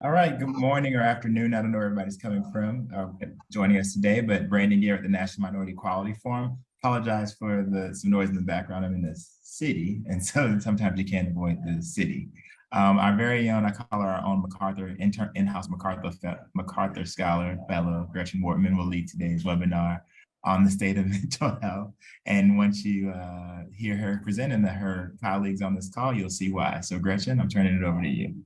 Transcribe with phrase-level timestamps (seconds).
[0.00, 1.54] All right, good morning or afternoon.
[1.54, 3.08] I don't know where everybody's coming from, uh,
[3.50, 6.56] joining us today, but Brandon Garrett, the National Minority Quality Forum.
[6.80, 8.86] Apologize for the, some noise in the background.
[8.86, 12.28] I'm in the city, and so sometimes you can't avoid the city.
[12.70, 16.12] Um, our very own, I call her our own MacArthur, intern, in-house MacArthur,
[16.54, 20.02] MacArthur Scholar Fellow Gretchen Wartman will lead today's webinar
[20.44, 21.92] on the state of mental health.
[22.24, 26.52] And once you uh, hear her presenting to her colleagues on this call, you'll see
[26.52, 26.82] why.
[26.82, 28.36] So Gretchen, I'm turning it over to you.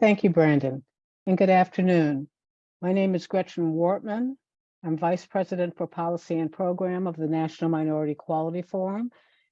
[0.00, 0.82] Thank you, Brandon,
[1.26, 2.26] and good afternoon.
[2.80, 4.34] My name is Gretchen Wartman.
[4.82, 9.10] I'm Vice President for Policy and Program of the National Minority Quality Forum.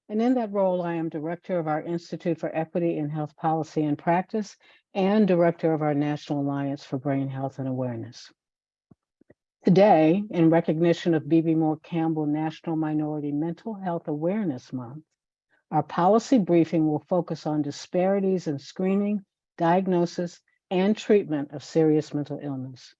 [0.08, 3.84] And in that role, I am Director of our Institute for Equity in Health Policy
[3.84, 4.56] and Practice
[4.94, 8.32] and Director of our National Alliance for Brain Health and Awareness.
[9.66, 15.04] Today, in recognition of Bebe Moore Campbell National Minority Mental Health Awareness Month,
[15.70, 19.26] our policy briefing will focus on disparities in screening,
[19.58, 20.40] diagnosis,
[20.70, 22.94] and treatment of serious mental illness.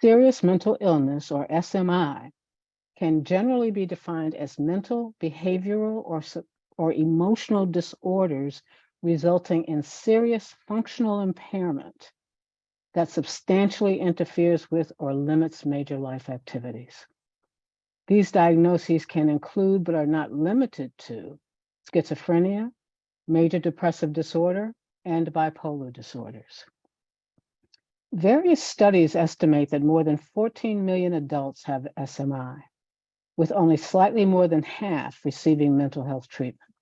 [0.00, 2.30] Serious mental illness, or SMI,
[2.96, 6.22] can generally be defined as mental, behavioral, or,
[6.78, 8.62] or emotional disorders
[9.02, 12.12] resulting in serious functional impairment
[12.94, 17.06] that substantially interferes with or limits major life activities.
[18.06, 21.38] These diagnoses can include, but are not limited to,
[21.90, 22.70] schizophrenia,
[23.28, 26.64] major depressive disorder, and bipolar disorders.
[28.12, 32.60] Various studies estimate that more than 14 million adults have SMI,
[33.36, 36.74] with only slightly more than half receiving mental health treatment.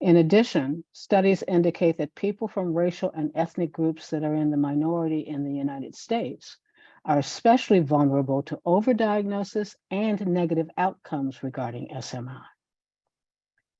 [0.00, 4.56] In addition, studies indicate that people from racial and ethnic groups that are in the
[4.56, 6.56] minority in the United States
[7.04, 12.44] are especially vulnerable to overdiagnosis and negative outcomes regarding SMI.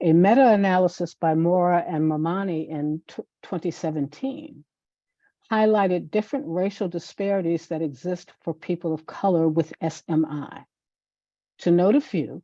[0.03, 3.03] A meta-analysis by Maura and Mamani in
[3.43, 4.65] 2017
[5.51, 10.65] highlighted different racial disparities that exist for people of color with SMI.
[11.59, 12.43] To note a few,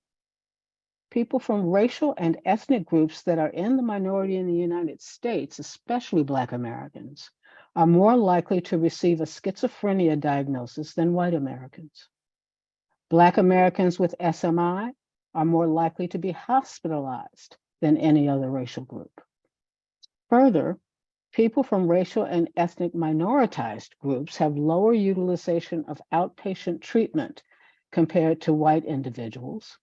[1.10, 5.58] people from racial and ethnic groups that are in the minority in the United States,
[5.58, 7.30] especially Black Americans,
[7.74, 12.10] are more likely to receive a schizophrenia diagnosis than white Americans.
[13.08, 14.92] Black Americans with SMI
[15.36, 19.20] are more likely to be hospitalized than any other racial group.
[20.30, 20.78] Further,
[21.32, 27.42] people from racial and ethnic minoritized groups have lower utilization of outpatient treatment
[27.92, 29.78] compared to white individuals,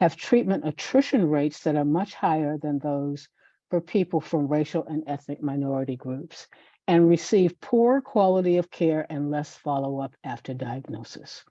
[0.00, 3.28] have treatment attrition rates that are much higher than those
[3.68, 6.48] for people from racial and ethnic minority groups,
[6.88, 11.44] and receive poor quality of care and less follow-up after diagnosis.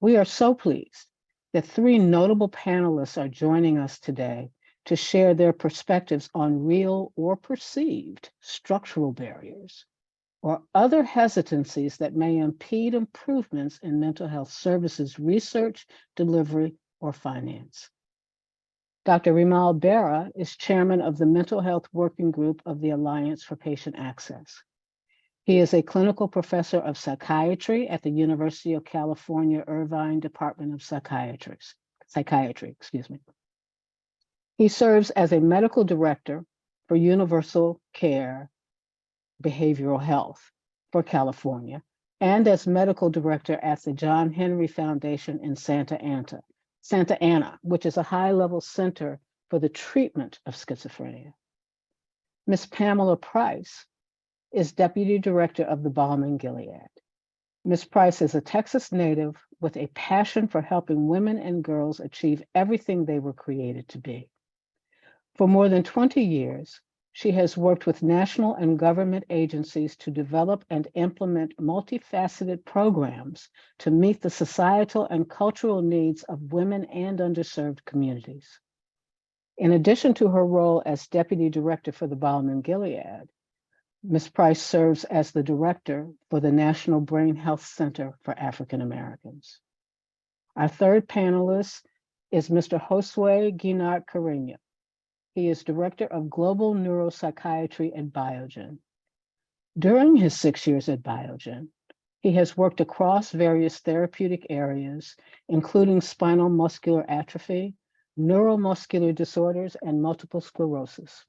[0.00, 1.06] We are so pleased
[1.56, 4.50] that three notable panelists are joining us today
[4.84, 9.86] to share their perspectives on real or perceived structural barriers
[10.42, 17.88] or other hesitancies that may impede improvements in mental health services research, delivery, or finance.
[19.06, 19.32] Dr.
[19.32, 23.96] Rimal Bera is chairman of the Mental Health Working Group of the Alliance for Patient
[23.98, 24.62] Access.
[25.46, 30.82] He is a clinical professor of psychiatry at the University of California Irvine Department of
[30.82, 31.56] Psychiatry.
[32.08, 33.20] Psychiatry, excuse me.
[34.58, 36.44] He serves as a medical director
[36.88, 38.50] for Universal Care
[39.40, 40.50] Behavioral Health
[40.90, 41.80] for California
[42.20, 46.42] and as medical director at the John Henry Foundation in Santa Ana,
[46.80, 51.34] Santa Ana, which is a high-level center for the treatment of schizophrenia.
[52.48, 52.66] Ms.
[52.66, 53.86] Pamela Price
[54.56, 56.88] is deputy director of the Balm in Gilead.
[57.66, 57.84] Ms.
[57.84, 63.04] Price is a Texas native with a passion for helping women and girls achieve everything
[63.04, 64.30] they were created to be.
[65.34, 66.80] For more than 20 years,
[67.12, 73.50] she has worked with national and government agencies to develop and implement multifaceted programs
[73.80, 78.58] to meet the societal and cultural needs of women and underserved communities.
[79.58, 83.28] In addition to her role as Deputy Director for the Balm in Gilead,
[84.08, 84.28] Ms.
[84.28, 89.58] Price serves as the Director for the National Brain Health Center for African Americans.
[90.54, 91.82] Our third panelist
[92.30, 92.80] is Mr.
[92.80, 94.58] Josue Guinart Carreño.
[95.34, 98.78] He is Director of Global Neuropsychiatry at Biogen.
[99.76, 101.70] During his six years at Biogen,
[102.20, 105.16] he has worked across various therapeutic areas,
[105.48, 107.74] including spinal muscular atrophy,
[108.16, 111.26] neuromuscular disorders, and multiple sclerosis.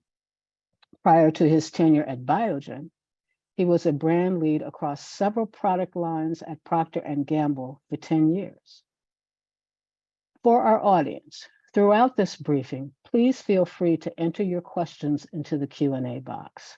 [1.08, 2.92] Prior to his tenure at Biogen,
[3.56, 8.36] he was a brand lead across several product lines at Procter & Gamble for 10
[8.36, 8.84] years.
[10.44, 15.66] For our audience, throughout this briefing, please feel free to enter your questions into the
[15.66, 16.78] Q&A box.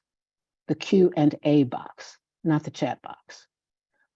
[0.68, 3.48] the Q and A box, not the chat box.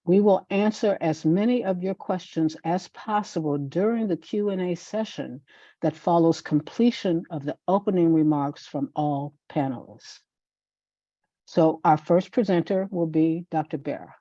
[0.05, 4.75] We will answer as many of your questions as possible during the Q and A
[4.75, 5.41] session
[5.83, 10.19] that follows completion of the opening remarks from all panelists.
[11.45, 13.77] So our first presenter will be Dr.
[13.77, 14.15] Bera.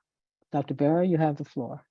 [0.51, 0.73] Dr.
[0.73, 1.81] Bera, you have the floor.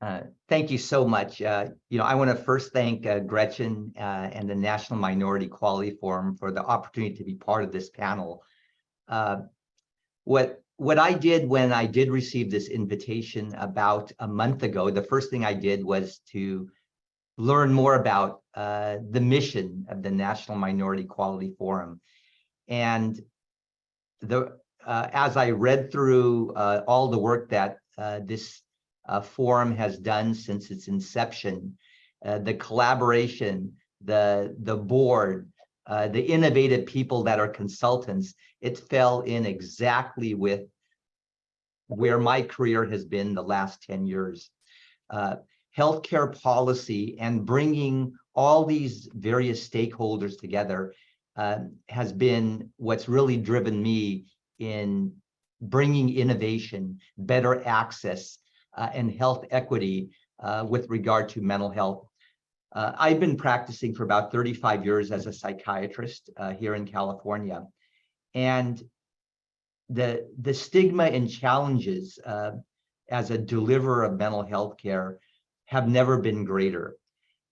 [0.00, 1.42] Uh, Thank you so much.
[1.42, 5.46] Uh, You know, I want to first thank uh, Gretchen uh, and the National Minority
[5.46, 8.42] Quality Forum for the opportunity to be part of this panel.
[9.08, 9.42] Uh,
[10.24, 15.02] What, what I did when I did receive this invitation about a month ago, the
[15.02, 16.70] first thing I did was to
[17.40, 22.00] learn more about uh, the mission of the National Minority Quality Forum.
[22.68, 23.18] And
[24.20, 28.62] the, uh, as I read through uh, all the work that uh, this
[29.08, 31.76] uh, forum has done since its inception,
[32.24, 33.72] uh, the collaboration,
[34.04, 35.50] the the board,
[35.88, 40.62] the innovative people that are consultants, it fell in exactly with
[41.88, 44.50] where my career has been the last 10 years.
[45.10, 45.36] Uh,
[45.76, 50.94] healthcare policy and bringing all these various stakeholders together
[51.36, 51.58] uh,
[51.88, 54.26] has been what's really driven me
[54.58, 55.12] in
[55.60, 58.38] bringing innovation, better access,
[58.76, 62.06] uh, and health equity uh, with regard to mental health.
[62.72, 67.66] Uh, I've been practicing for about 35 years as a psychiatrist uh, here in California.
[68.34, 68.80] And
[69.88, 72.52] the, the stigma and challenges uh,
[73.08, 75.18] as a deliverer of mental health care
[75.70, 76.96] have never been greater.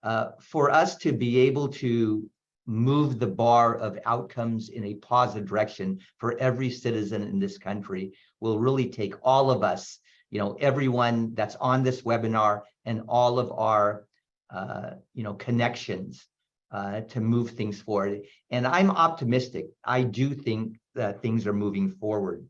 [0.03, 2.29] Uh, for us to be able to
[2.67, 8.13] move the bar of outcomes in a positive direction for every citizen in this country
[8.41, 9.99] will really take all of us
[10.31, 14.07] you know, everyone that's on this webinar and all of our,
[14.51, 16.27] uh, you know, connections
[16.71, 18.23] uh, to move things forward.
[18.51, 19.67] And I'm optimistic.
[19.85, 22.47] I do think that things are moving forward.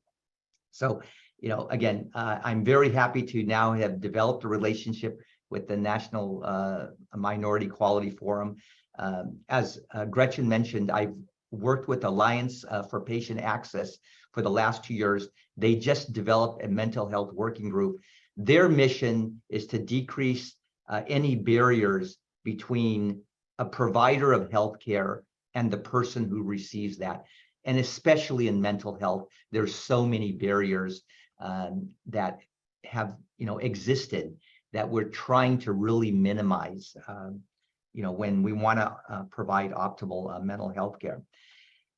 [0.72, 1.02] So,
[1.38, 5.76] you know, again, uh, I'm very happy to now have developed a relationship with the
[5.76, 6.86] National uh,
[7.16, 8.56] Minority Quality Forum.
[8.98, 11.14] Um, as uh, Gretchen mentioned, I've
[11.50, 13.98] worked with Alliance uh, for Patient Access
[14.32, 15.28] for the last two years.
[15.56, 18.00] They just developed a mental health working group.
[18.36, 20.54] Their mission is to decrease
[20.88, 23.22] uh, any barriers between
[23.58, 25.20] a provider of healthcare
[25.54, 27.24] and the person who receives that.
[27.64, 31.02] And especially in mental health, there's so many barriers
[31.40, 32.38] um, that
[32.84, 34.34] have you know existed
[34.72, 36.96] that we're trying to really minimize.
[37.06, 37.40] Um,
[37.94, 41.22] you know, when we want to uh, provide optimal uh, mental health care.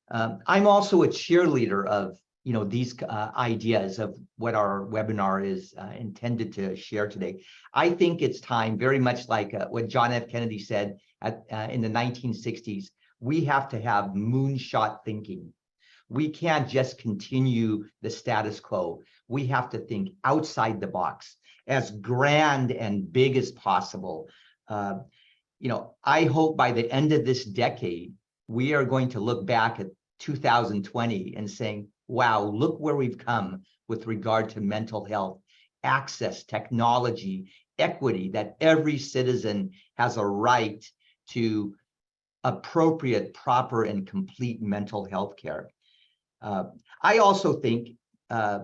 [0.09, 5.45] Um, I'm also a cheerleader of you know these uh, ideas of what our webinar
[5.45, 7.43] is uh, intended to share today.
[7.73, 10.27] I think it's time, very much like what John F.
[10.27, 12.85] Kennedy said at, in the 1960s.
[13.19, 15.53] We have to have moonshot thinking.
[16.09, 19.01] We can't just continue the status quo.
[19.27, 21.37] We have to think outside the box,
[21.71, 24.29] as grand and big as possible.
[24.67, 24.99] Uh,
[25.61, 28.13] you know, I hope by the end of this decade,
[28.49, 29.87] we are going to look back at
[30.19, 35.39] 2020 and saying, wow, look where we've come with regard to mental health,
[35.81, 40.85] access, technology, equity, that every citizen has a right
[41.29, 41.73] to
[42.43, 45.69] appropriate, proper, and complete mental health care.
[46.41, 46.65] Uh,
[47.01, 47.91] I also think
[48.29, 48.59] uh,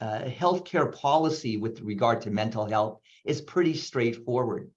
[0.00, 4.70] uh, healthcare policy with regard to mental health is pretty straightforward.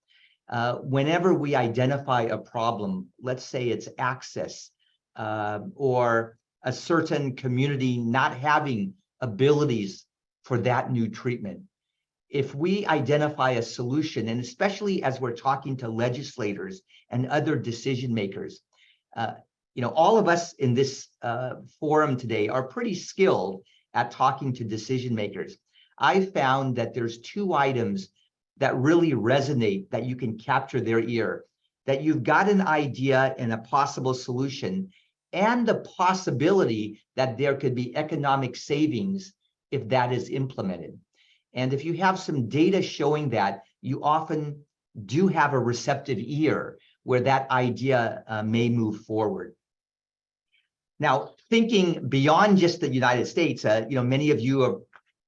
[0.49, 4.71] Uh, whenever we identify a problem, let's say it's access,
[5.15, 10.05] uh, or a certain community not having abilities
[10.43, 11.61] for that new treatment.
[12.29, 18.13] If we identify a solution, and especially as we're talking to legislators and other decision
[18.13, 18.61] makers,
[19.15, 19.33] uh,
[19.75, 24.53] you know, all of us in this uh, forum today are pretty skilled at talking
[24.53, 25.57] to decision makers.
[25.97, 28.09] I found that there's two items
[28.57, 31.45] that really resonate that you can capture their ear,
[31.85, 34.91] that you've got an idea and a possible solution,
[35.33, 39.33] and the possibility that there could be economic savings
[39.71, 40.99] if that is implemented.
[41.53, 44.63] And if you have some data showing that, you often
[45.05, 49.55] do have a receptive ear where that idea uh, may move forward.
[50.99, 54.77] Now, thinking beyond just the United States, uh, you know, many of you are,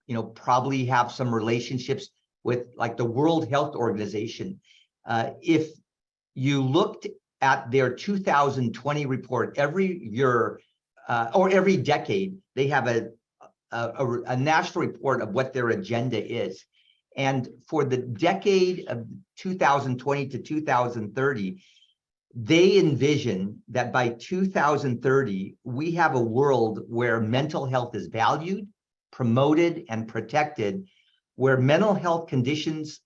[0.07, 2.09] you know, probably have some relationships
[2.45, 4.61] with like the World Health Organization.
[5.05, 5.67] Uh, if
[6.33, 7.07] you looked
[7.41, 10.61] at their 2020 report every year
[11.09, 13.09] uh, or every decade, they have a,
[13.71, 16.63] a, a, national report of what their agenda is.
[17.17, 19.05] And for the decade of
[19.39, 21.61] 2020 to 2030,
[22.33, 28.67] they envision that by 2030, we have a world where mental health is valued,
[29.11, 30.87] promoted, and protected,
[31.35, 33.01] where mental health conditions,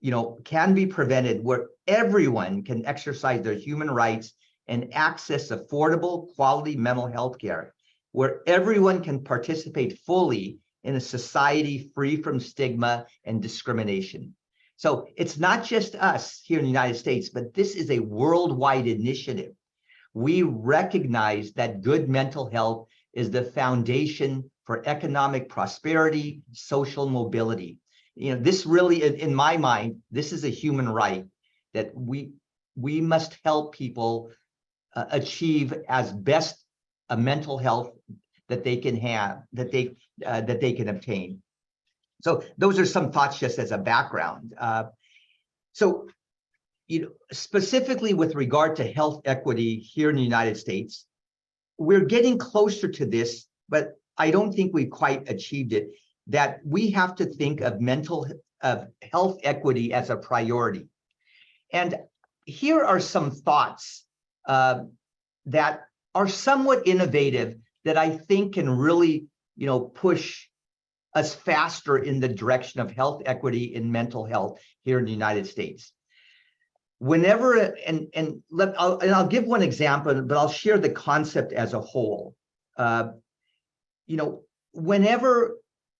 [0.00, 4.34] you know, can be prevented, where everyone can exercise their human rights
[4.68, 7.74] and access affordable, quality mental health care,
[8.12, 14.34] where everyone can participate fully in a society free from stigma and discrimination.
[14.78, 18.86] So it's not just us here in the United States, but this is a worldwide
[18.86, 19.52] initiative.
[20.14, 27.78] We recognize that good mental health is the foundation for economic prosperity, social mobility.
[28.14, 31.26] You know, this really, in, my mind, this is a human right
[31.74, 32.30] that we
[32.76, 34.30] we must help people
[34.94, 36.64] uh, achieve as best
[37.08, 37.90] a mental health
[38.48, 41.42] that they can have, that they uh, that they can obtain.
[42.20, 44.54] So those are some thoughts just as a background.
[44.58, 44.84] Uh,
[45.72, 46.08] so,
[46.88, 51.06] you know, specifically with regard to health equity here in the United States,
[51.78, 55.90] we're getting closer to this, but I don't think we quite achieved it.
[56.26, 58.26] That we have to think of mental
[58.62, 60.88] of health equity as a priority.
[61.72, 61.96] And
[62.44, 64.04] here are some thoughts
[64.46, 64.80] uh,
[65.46, 65.82] that
[66.14, 70.47] are somewhat innovative that I think can really, you know, push
[71.14, 75.46] us faster in the direction of health equity in mental health here in the United
[75.46, 75.92] States.
[76.98, 77.54] Whenever,
[77.86, 81.72] and, and let, I'll, and I'll give one example, but I'll share the concept as
[81.72, 82.34] a whole.
[82.76, 83.10] Uh,
[84.06, 85.56] you know, whenever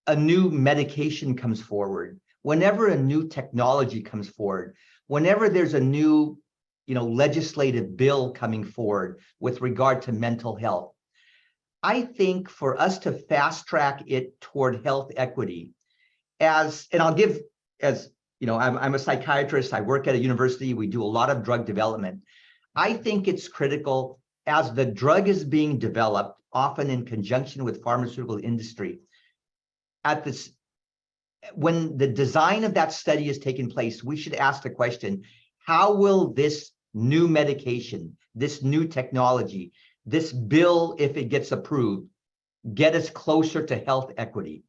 [0.07, 4.75] a new medication comes forward, whenever a new technology comes forward,
[5.07, 6.37] whenever there's a new,
[6.85, 10.93] you know, legislative bill coming forward with regard to mental health,
[11.81, 15.71] I think for us to fast track it toward health equity
[16.39, 17.39] as, and I'll give
[17.81, 18.09] as,
[18.39, 21.29] you know, I'm, I'm a psychiatrist, I work at a university, we do a lot
[21.29, 22.21] of drug development.
[22.75, 28.37] I think it's critical as the drug is being developed, often in conjunction with pharmaceutical
[28.37, 28.99] industry.
[30.03, 30.51] At this,
[31.53, 35.23] when the design of that study is taking place, we should ask the question,
[35.59, 39.71] how will this new medication, this new technology,
[40.05, 42.07] this bill, if it gets approved,
[42.73, 44.63] get us closer to health equity?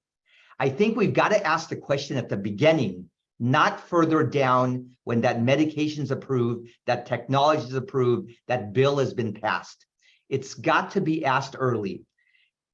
[0.59, 3.09] I think we've got to ask the question at the beginning,
[3.39, 9.15] not further down when that medication is approved, that technology is approved, that bill has
[9.15, 9.87] been passed.
[10.29, 12.05] It's got to be asked early.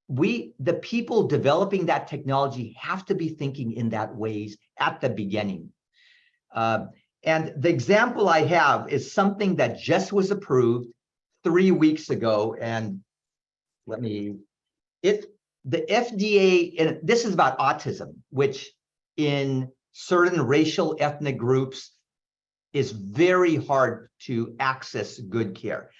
[0.09, 5.09] We, the people developing that technology have to be thinking in that ways at the
[5.09, 5.71] beginning.
[6.55, 6.87] Uh,
[7.23, 10.89] and the example I have is something that just was approved
[11.47, 12.57] three weeks ago.
[12.61, 13.03] And
[13.87, 14.35] let me,
[15.01, 15.25] if
[15.65, 18.73] the FDA, and this is about autism, which
[19.17, 21.93] in certain racial ethnic groups
[22.73, 25.91] is very hard to access good care.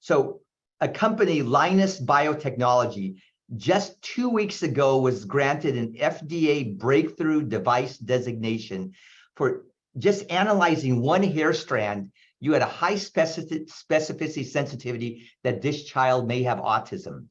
[0.00, 0.42] So
[0.82, 3.16] a company, Linus Biotechnology,
[3.56, 8.92] just two weeks ago was granted an FDA breakthrough device designation
[9.34, 9.62] for
[9.96, 12.12] just analyzing one hair strand.
[12.40, 17.26] You had a high specificity sensitivity that this child may have autism.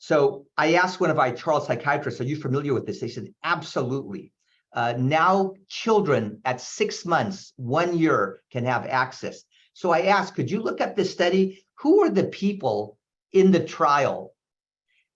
[0.00, 3.00] So I asked one of our child psychiatrists, are you familiar with this?
[3.00, 4.32] They said, absolutely.
[4.72, 9.42] Uh, now children at six months, one year can have access.
[9.72, 11.64] So I asked, could you look up this study?
[11.80, 12.98] Who are the people
[13.32, 14.34] in the trial?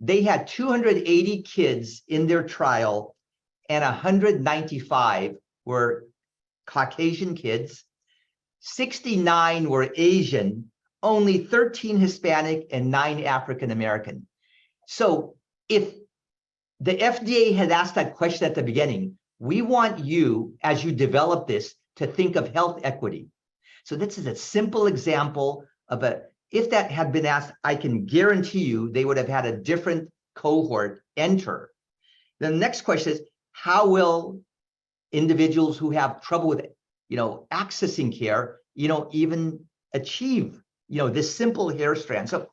[0.00, 3.14] They had 280 kids in their trial
[3.68, 6.06] and 195 were
[6.66, 7.84] Caucasian kids.
[8.62, 10.70] 69 were Asian,
[11.02, 14.26] only 13 Hispanic and nine African American.
[14.86, 15.34] So
[15.68, 15.94] if
[16.80, 21.48] the FDA had asked that question at the beginning, we want you, as you develop
[21.48, 23.28] this, to think of health equity.
[23.84, 28.06] So this is a simple example of a, if that had been asked, I can
[28.06, 31.70] guarantee you they would have had a different cohort enter.
[32.38, 34.40] The next question is, how will
[35.10, 36.66] individuals who have trouble with,
[37.12, 38.42] you know, accessing care,
[38.74, 42.26] you know, even achieve, you know, this simple hair strand?
[42.26, 42.48] So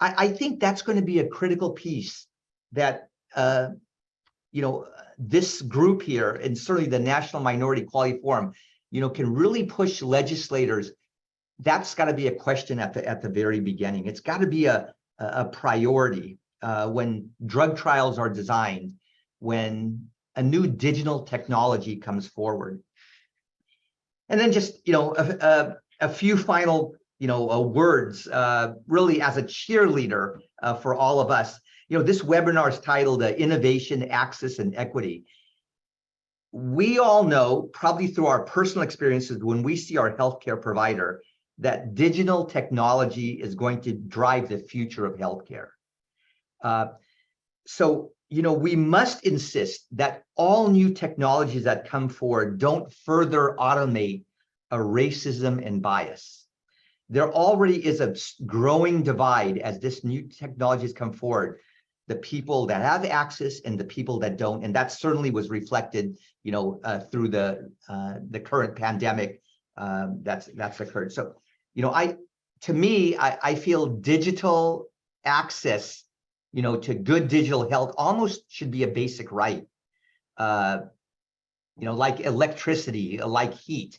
[0.00, 2.26] I, I think that's going to be a critical piece
[2.72, 3.68] that, uh,
[4.50, 8.52] you know, this group here, and certainly the National Minority Quality Forum,
[8.90, 10.90] you know, can really push legislators.
[11.60, 14.06] That's got to be a question at the at the very beginning.
[14.06, 18.90] It's got to be a a priority uh, when drug trials are designed,
[19.38, 22.82] when a new digital technology comes forward.
[24.28, 28.74] And then just you know a, a, a few final you know uh, words, uh,
[28.86, 31.58] really as a cheerleader uh, for all of us.
[31.88, 35.24] You know this webinar is titled uh, "Innovation, Access, and Equity."
[36.54, 41.20] we all know, probably through our personal experiences, when we see our healthcare provider,
[41.58, 45.70] that digital technology is going to drive the future of healthcare.
[46.62, 46.86] Uh,
[47.66, 53.54] so, you know, we must insist that all new technologies that come forward don't further
[53.60, 54.24] automate
[54.72, 56.46] a racism and bias.
[57.08, 61.60] There already is a growing divide as this new technologies come forward.
[62.08, 66.18] The people that have access and the people that don't, and that certainly was reflected,
[66.42, 69.42] you know, uh, through the uh, the current pandemic
[69.76, 71.12] um, that's that's occurred.
[71.12, 71.34] So,
[71.74, 72.16] you know, I
[72.62, 74.86] to me, I, I feel digital
[75.24, 76.03] access,
[76.54, 79.66] you know, to good digital health almost should be a basic right.
[80.36, 80.78] Uh,
[81.76, 83.98] you know, like electricity, like heat,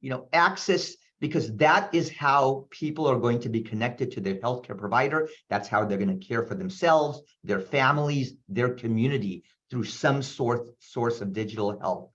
[0.00, 4.36] you know, access because that is how people are going to be connected to their
[4.36, 5.28] healthcare provider.
[5.50, 10.68] That's how they're going to care for themselves, their families, their community through some sort
[10.78, 12.10] source of digital health.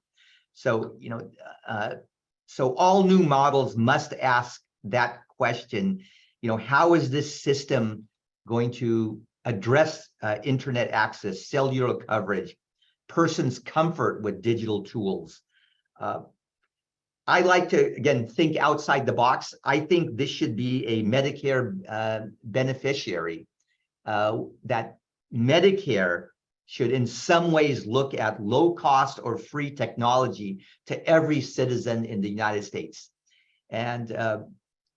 [0.54, 1.30] So, you know,
[1.68, 1.96] uh,
[2.46, 6.06] so all new models must ask that question,
[6.42, 8.08] you know, how is this system
[8.48, 12.56] going to address uh, internet access, cellular coverage,
[13.08, 15.42] person's comfort with digital tools?
[16.00, 16.22] Uh,
[17.26, 19.54] I like to, again, think outside the box.
[19.64, 23.48] I think this should be a Medicare uh, beneficiary.
[24.06, 24.98] uh, That
[25.34, 26.28] Medicare
[26.66, 32.22] should in some ways look at low cost or free technology to every citizen in
[32.22, 33.10] the United States.
[33.70, 34.40] And, uh,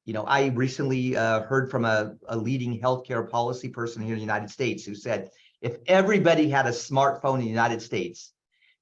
[0.06, 4.18] you know, I recently uh, heard from a, a leading healthcare policy person here in
[4.18, 8.32] the United States who said, if everybody had a smartphone in the United States,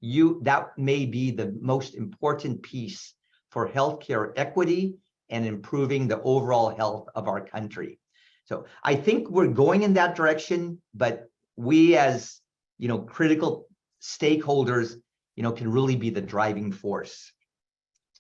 [0.01, 3.15] you, that may be the most important piece
[3.49, 4.97] for healthcare equity
[5.31, 7.99] and improving the overall health of our country.
[8.45, 12.39] So I think we're going in that direction, but we as,
[12.77, 13.67] you know, critical
[14.03, 14.97] stakeholders,
[15.37, 17.33] you know, can really be the driving force.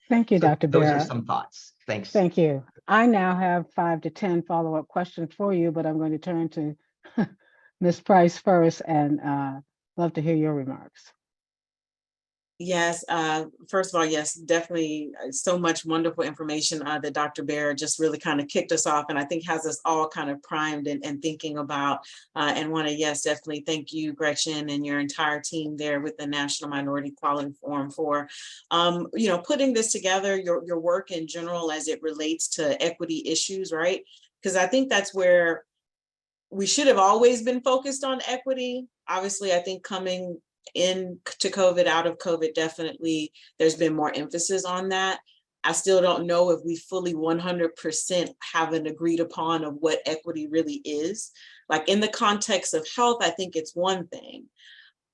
[0.08, 0.68] Thank you, So Dr.
[0.68, 1.72] Those are some thoughts.
[1.86, 2.10] Thanks.
[2.10, 2.64] Thank you.
[2.86, 6.48] I now have five to 10 follow-up questions for you, but I'm going to turn
[6.50, 6.76] to
[7.80, 8.00] Ms.
[8.00, 9.60] Price first and uh,
[9.96, 11.12] love to hear your remarks.
[12.60, 17.42] Yes, uh, first of all, yes, definitely uh, so much wonderful information uh, that Dr.
[17.42, 20.30] Bera just really kind of kicked us off and I think has us all kind
[20.30, 21.98] of primed and, and thinking about
[22.36, 26.16] uh, and want to, yes, definitely thank you, Gretchen, and your entire team there with
[26.16, 28.28] the National Minority Quality Forum for,
[28.70, 32.80] um, you know, putting this together, your, your work in general as it relates to
[32.80, 34.02] equity issues, right?
[34.40, 35.64] Because I think that's where
[36.50, 38.86] we should have always been focused on equity.
[39.08, 40.40] Obviously, I think coming
[40.74, 45.20] in to COVID, out of COVID, definitely there's been more emphasis on that.
[45.62, 50.82] I still don't know if we fully 100% haven't agreed upon of what equity really
[50.84, 51.32] is.
[51.70, 54.44] Like in the context of health, I think it's one thing.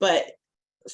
[0.00, 0.32] But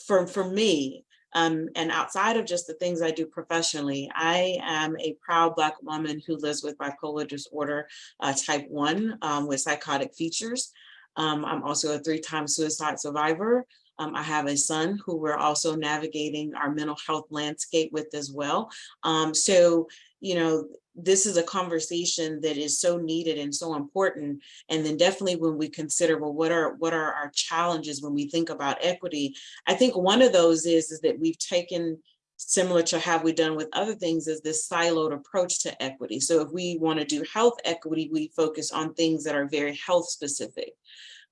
[0.06, 4.96] for, for me, um, and outside of just the things I do professionally, I am
[4.98, 7.88] a proud Black woman who lives with bipolar disorder
[8.20, 10.72] uh, type 1 um, with psychotic features.
[11.16, 13.66] Um, I'm also a three time suicide survivor.
[13.98, 18.30] Um, I have a son who we're also navigating our mental health landscape with as
[18.30, 18.70] well.
[19.02, 19.88] Um, so,
[20.20, 24.42] you know, this is a conversation that is so needed and so important.
[24.70, 28.28] And then definitely when we consider, well, what are what are our challenges when we
[28.28, 29.34] think about equity?
[29.66, 31.98] I think one of those is, is that we've taken
[32.38, 36.20] similar to have we've done with other things is this siloed approach to equity.
[36.20, 39.74] So if we want to do health equity, we focus on things that are very
[39.76, 40.72] health specific.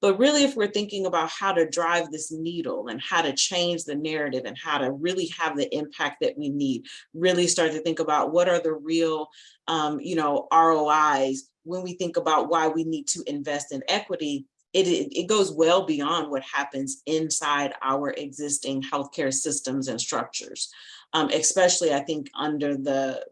[0.04, 3.84] But really, if we're thinking about how to drive this needle and how to change
[3.84, 7.78] the narrative and how to really have the impact that we need, really start to
[7.78, 9.30] think about what are the real,
[9.66, 14.44] um, you know, ROIs when we think about why we need to invest in equity.
[14.74, 20.68] It, it, goes well beyond what happens inside our existing healthcare systems and structures,
[21.14, 23.24] um, especially I think under the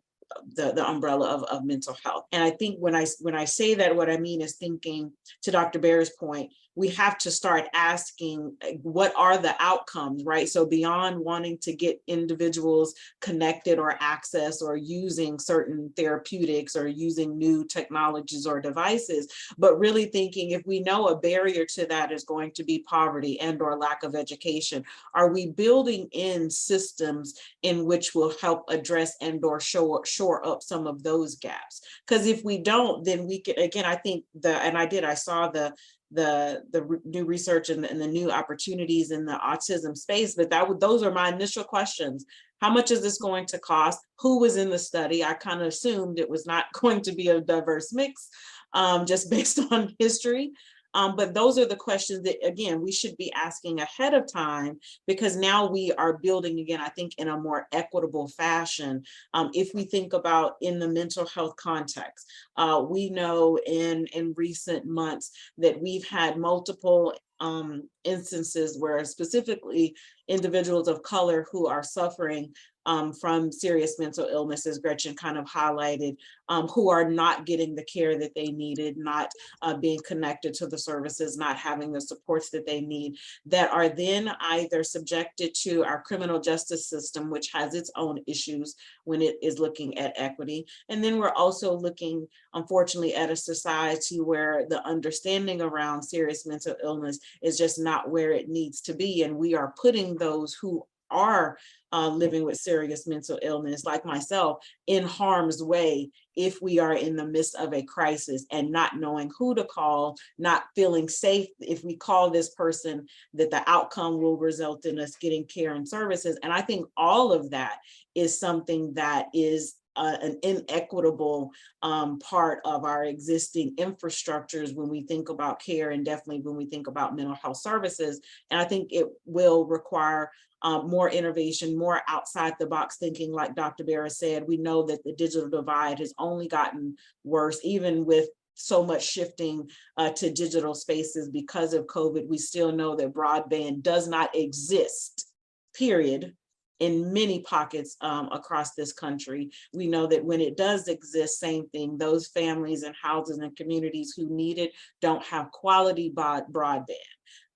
[0.55, 2.25] the, the umbrella of, of mental health.
[2.33, 5.51] And I think when I when I say that, what I mean is thinking to
[5.51, 5.79] Dr.
[5.79, 10.49] Bera's point, we have to start asking what are the outcomes, right?
[10.49, 17.37] So beyond wanting to get individuals connected or access or using certain therapeutics or using
[17.37, 22.25] new technologies or devices, but really thinking if we know a barrier to that is
[22.25, 24.83] going to be poverty and or lack of education,
[25.15, 30.63] are we building in systems in which will help address and or shore, shore up
[30.63, 31.83] some of those gaps?
[32.07, 35.15] Because if we don't, then we can, again, I think the, and I did, I
[35.15, 35.75] saw the
[36.13, 40.69] the the new research and, and the new opportunities in the autism space but that
[40.69, 42.25] would those are my initial questions.
[42.61, 43.99] How much is this going to cost?
[44.21, 45.25] Who was in the study?
[45.25, 48.29] I kind of assumed it was not going to be a diverse mix
[48.73, 50.53] um, just based on history
[50.95, 54.79] Um, but those are the questions that, again, we should be asking ahead of time
[55.07, 59.03] because now we are building again, I think, in a more equitable fashion.
[59.35, 62.27] Um, if we think about in the mental health context,
[62.57, 69.97] uh, we know in in recent months that we've had multiple um, instances where specifically
[70.29, 72.55] individuals of color who are suffering
[72.87, 76.17] um, from serious mental illnesses, Gretchen kind of highlighted,
[76.49, 79.31] um, who are not getting the care that they needed, not
[79.63, 83.17] uh, being connected to the services, not having the supports that they need,
[83.47, 88.75] that are then either subjected to our criminal justice system, which has its own issues
[89.05, 90.67] when it is looking at equity.
[90.89, 96.75] And then we're also looking, unfortunately, at a society where the understanding around serious mental
[96.83, 99.23] illness is just not where it needs to be.
[99.23, 101.59] And we are putting those who are
[101.93, 107.17] uh, living with serious mental illness, like myself, in harm's way if we are in
[107.17, 111.85] the midst of a crisis and not knowing who to call, not feeling safe if
[111.85, 116.39] we call this person, that the outcome will result in us getting care and services.
[116.43, 117.79] And I think all of that
[118.15, 121.51] is something that is uh, an inequitable
[121.83, 126.67] um, part of our existing infrastructures when we think about care and definitely when we
[126.67, 128.21] think about mental health services.
[128.51, 130.31] And I think it will require
[130.63, 133.85] um, more innovation, more outside the box thinking, like Dr.
[133.85, 134.45] Bera said.
[134.47, 139.69] We know that the digital divide has only gotten worse, even with so much shifting
[139.97, 142.29] uh, to digital spaces because of COVID.
[142.29, 145.27] We still know that broadband does not exist,
[145.75, 146.35] period,
[146.83, 149.51] in many pockets um, across this country.
[149.73, 154.15] We know that when it does exist, same thing, those families and houses and communities
[154.17, 156.87] who need it don't have quality broadband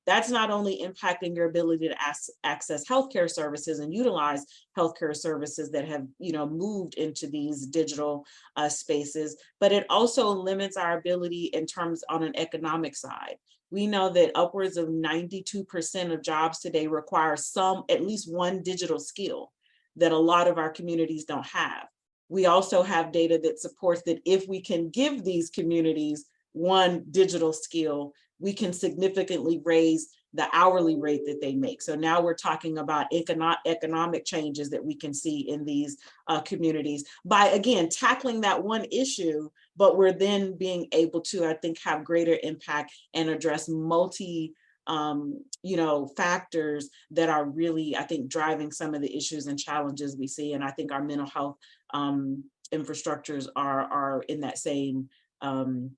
[0.06, 4.44] that's not only impacting your ability to as, access healthcare services and utilize
[4.76, 8.24] healthcare services that have you know moved into these digital
[8.56, 13.36] uh, spaces but it also limits our ability in terms on an economic side.
[13.70, 19.00] We know that upwards of 92% of jobs today require some at least one digital
[19.00, 19.52] skill
[19.96, 21.86] that a lot of our communities don't have.
[22.28, 27.52] We also have data that supports that if we can give these communities one digital
[27.52, 31.80] skill we can significantly raise the hourly rate that they make.
[31.80, 35.96] So now we're talking about economic changes that we can see in these
[36.28, 41.54] uh, communities by again tackling that one issue, but we're then being able to, I
[41.54, 44.54] think, have greater impact and address multi
[44.88, 49.58] um, you know, factors that are really, I think, driving some of the issues and
[49.58, 50.52] challenges we see.
[50.52, 51.56] And I think our mental health
[51.92, 55.08] um, infrastructures are are in that same
[55.40, 55.90] um,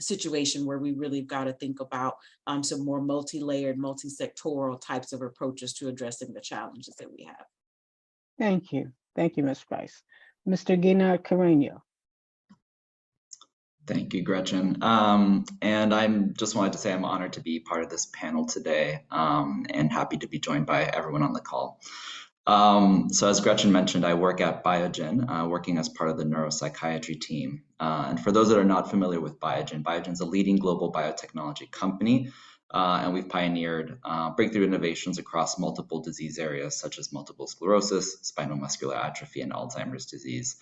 [0.00, 5.22] situation where we really got to think about um, some more multi-layered, multi-sectoral types of
[5.22, 7.46] approaches to addressing the challenges that we have.
[8.38, 8.92] Thank you.
[9.14, 9.64] Thank you, Ms.
[9.64, 10.02] Price.
[10.46, 10.80] Mr.
[10.80, 11.80] Guinart Carreño.
[13.86, 14.82] Thank you, Gretchen.
[14.82, 18.44] Um, and I'm just wanted to say I'm honored to be part of this panel
[18.44, 21.80] today um, and happy to be joined by everyone on the call.
[22.46, 26.24] Um, so as Gretchen mentioned, I work at Biogen, uh, working as part of the
[26.24, 27.62] neuropsychiatry team.
[27.80, 30.92] Uh, and for those that are not familiar with Biogen, Biogen is a leading global
[30.92, 32.30] biotechnology company,
[32.70, 38.18] uh, and we've pioneered uh, breakthrough innovations across multiple disease areas such as multiple sclerosis,
[38.22, 40.56] spinal muscular atrophy, and Alzheimer's disease.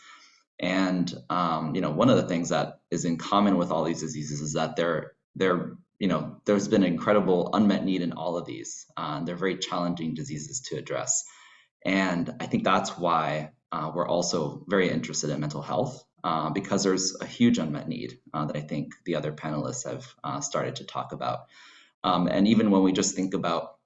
[0.59, 4.01] And um, you know, one of the things that is in common with all these
[4.01, 8.37] diseases is that they're they're you know there's been an incredible unmet need in all
[8.37, 8.87] of these.
[8.97, 11.25] Uh, they're very challenging diseases to address.
[11.85, 16.83] And I think that's why uh, we're also very interested in mental health uh, because
[16.83, 20.77] there's a huge unmet need uh, that I think the other panelists have uh, started
[20.77, 21.47] to talk about.
[22.03, 23.77] Um, and even when we just think about,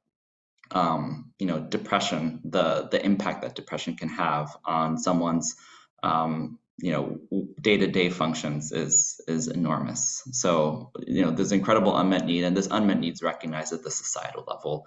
[0.70, 5.56] um, you know, depression, the the impact that depression can have on someone's,
[6.02, 7.18] um, you know,
[7.60, 10.22] day-to-day functions is is enormous.
[10.32, 13.90] So, you know, there's incredible unmet need, and this unmet need is recognized at the
[13.90, 14.86] societal level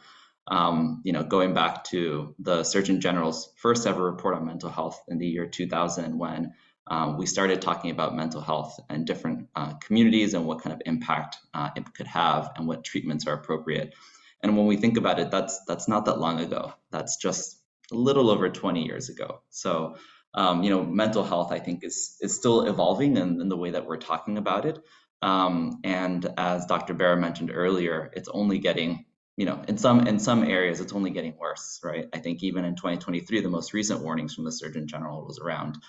[0.52, 5.02] um, you know, going back to the Surgeon General's first ever report on mental health
[5.08, 6.54] in the year 2000, when
[6.88, 10.82] um, we started talking about mental health and different uh, communities and what kind of
[10.86, 13.96] impact uh, it could have and what treatments are appropriate.
[14.44, 16.74] And when we think about it, that's that's not that long ago.
[16.92, 17.58] That's just
[17.94, 19.42] a little over 20 years ago.
[19.52, 19.96] So,
[20.34, 23.72] um, you know, mental health, I think, is is still evolving in, in the way
[23.72, 24.80] that we're talking about it.
[25.22, 26.94] Um, and as Dr.
[26.94, 29.06] Bera mentioned earlier, it's only getting
[29.42, 32.06] you know, in some in some areas, it's only getting worse, right?
[32.14, 35.80] I think even in 2023, the most recent warnings from the Surgeon General was around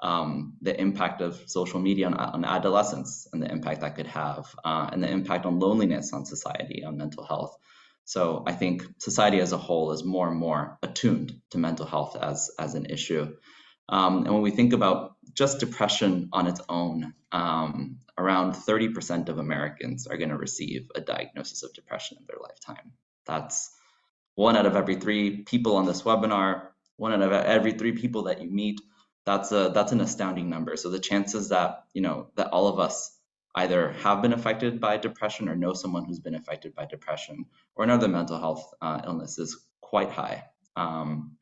[0.00, 4.46] um, the impact of social media on, on, adolescents and the impact that could have,
[4.64, 7.54] uh, and the impact on loneliness on society, on mental health.
[8.06, 12.16] So I think society as a whole is more and more attuned to mental health
[12.16, 13.36] as as an issue.
[13.90, 19.38] Um, and when we think about just depression on its own, um, around 30% of
[19.38, 22.92] Americans are going to receive a diagnosis of depression in their lifetime.
[23.26, 23.70] That's
[24.34, 28.24] one out of every three people on this webinar, one out of every three people
[28.24, 28.80] that you meet.
[29.24, 30.76] That's a that's an astounding number.
[30.76, 33.16] So the chances that you know that all of us
[33.54, 37.44] either have been affected by depression or know someone who's been affected by depression
[37.76, 40.44] or another mental health uh, illness is quite high.
[40.74, 41.36] Um,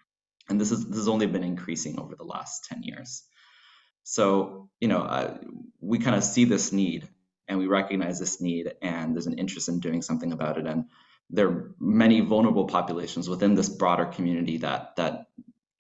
[0.49, 3.23] and this is this has only been increasing over the last 10 years.
[4.05, 5.39] So, you know, uh,
[5.81, 7.09] we kind of see this need
[7.49, 10.67] and we recognize this need and there's an interest in doing something about it.
[10.67, 10.87] And
[11.31, 15.27] there are many vulnerable populations within this broader community that that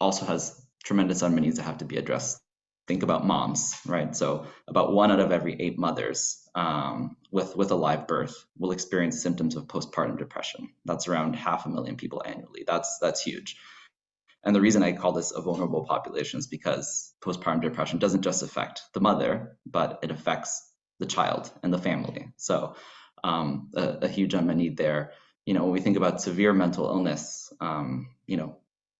[0.00, 2.40] also has tremendous unmet needs that have to be addressed.
[2.86, 4.14] Think about moms, right?
[4.16, 8.72] So about one out of every eight mothers um, with with a live birth will
[8.72, 10.70] experience symptoms of postpartum depression.
[10.84, 12.64] That's around half a million people annually.
[12.66, 13.56] That's that's huge.
[14.44, 18.42] And the reason I call this a vulnerable population is because postpartum depression doesn't just
[18.42, 20.66] affect the mother, but it affects
[20.98, 22.32] the child and the family.
[22.36, 22.74] So
[23.22, 25.12] um, a, a huge unmet need there.
[25.44, 28.56] You know, when we think about severe mental illness, um, you know,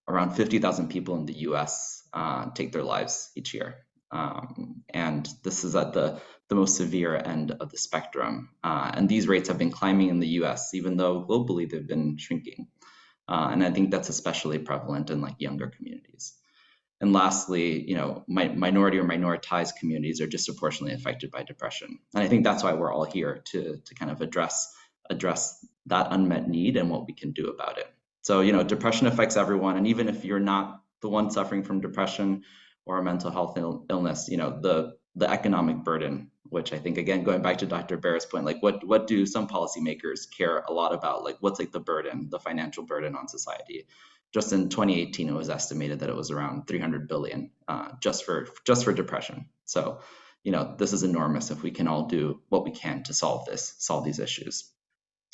[0.09, 3.87] around 50,000 people in the US uh, take their lives each year.
[4.12, 8.50] Um, and this is at the, the most severe end of the spectrum.
[8.64, 12.18] Uh, and these rates have been climbing in the US, even though globally they've been
[12.18, 12.66] shrinking.
[13.30, 16.34] Uh, and I think that's especially prevalent in like younger communities.
[17.00, 21.98] And lastly, you know, mi minority or minoritized communities are disproportionately affected by depression.
[22.14, 24.70] And I think that's why we're all here to, to kind of address
[25.08, 27.86] address that unmet need and what we can do about it.
[28.22, 29.76] So, you know, depression affects everyone.
[29.76, 32.42] And even if you're not the one suffering from depression
[32.84, 36.98] or a mental health Ill illness, you know, the the economic burden, which I think
[36.98, 37.96] again going back to Dr.
[37.96, 41.24] Barrett's point, like what what do some policymakers care a lot about?
[41.24, 43.86] Like what's like the burden, the financial burden on society?
[44.32, 48.48] Just in 2018, it was estimated that it was around 300 billion uh, just for
[48.66, 49.46] just for depression.
[49.64, 50.00] So,
[50.44, 53.46] you know, this is enormous if we can all do what we can to solve
[53.46, 54.70] this, solve these issues.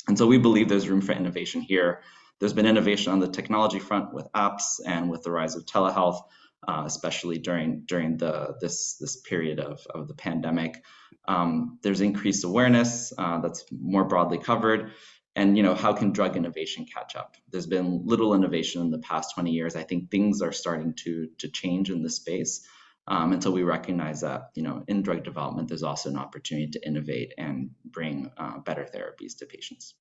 [0.07, 2.01] And so we believe there's room for innovation here.
[2.39, 6.21] There's been innovation on the technology front with apps and with the rise of telehealth,
[6.67, 10.83] uh, especially during during the this this period of, of the pandemic.
[11.27, 14.91] Um, there's increased awareness uh, that's more broadly covered.
[15.35, 17.35] And you know, how can drug innovation catch up?
[17.51, 19.75] There's been little innovation in the past 20 years.
[19.75, 22.65] I think things are starting to to change in this space.
[23.09, 26.85] Um, until we recognize that, you know, in drug development, there's also an opportunity to
[26.85, 29.93] innovate and bring uh, better therapies to patients.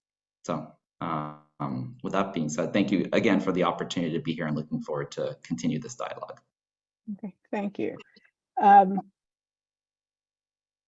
[0.45, 4.47] So um, with that being said, thank you again for the opportunity to be here
[4.47, 6.41] and looking forward to continue this dialogue.
[7.13, 7.97] Okay, thank you.
[8.61, 9.01] Um,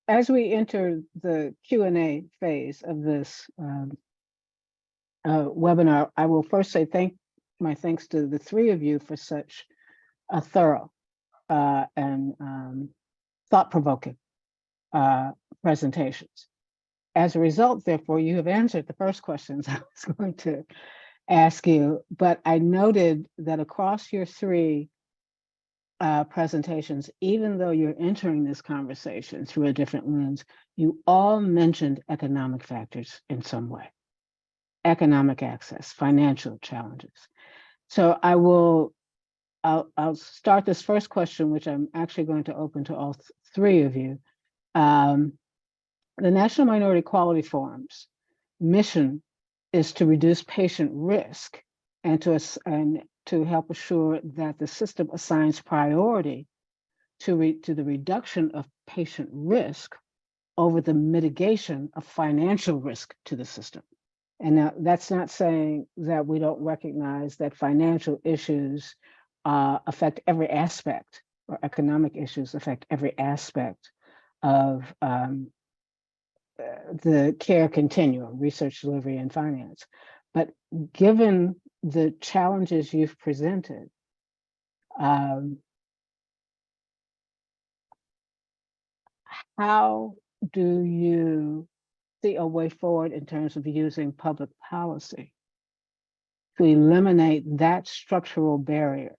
[0.09, 3.97] as we enter the Q and A phase of this um,
[5.25, 7.15] uh, webinar, I will first say thank
[7.61, 9.67] my thanks to the three of you for such
[10.31, 10.91] a thorough
[11.49, 12.89] uh, and um,
[13.51, 14.17] thought-provoking
[14.93, 16.49] uh, presentations.
[17.15, 20.65] As a result, therefore, you have answered the first questions I was going to
[21.29, 24.89] ask you, but I noted that across your three
[26.01, 30.45] uh, presentations, even though you're entering this conversation through a different lens,
[30.77, 33.91] you all mentioned economic factors in some way.
[34.85, 37.29] Economic access, financial challenges.
[37.89, 38.93] So I will,
[39.65, 43.27] I'll, I'll start this first question, which I'm actually going to open to all th
[43.55, 44.21] three of you.
[44.75, 45.33] Um,
[46.17, 48.07] the National Minority Quality Forum's
[48.61, 49.23] mission
[49.73, 51.63] is to reduce patient risk
[52.05, 56.47] and to, and to help assure that the system assigns priority
[57.21, 59.95] to, to the reduction of patient risk
[60.57, 63.83] over the mitigation of financial risk to the system.
[64.41, 68.95] And now that's not saying that we don't recognize that financial issues
[69.45, 73.91] uh, affect every aspect or economic issues affect every aspect
[74.43, 75.51] of um,
[77.03, 79.87] the care continuum, research delivery and finance.
[80.35, 80.51] But
[80.93, 83.89] given the challenges you've presented,
[84.99, 85.59] um,
[89.57, 90.15] how
[90.53, 91.69] do you
[92.23, 95.33] see a way forward in terms of using public policy
[96.57, 99.15] to eliminate that structural barrier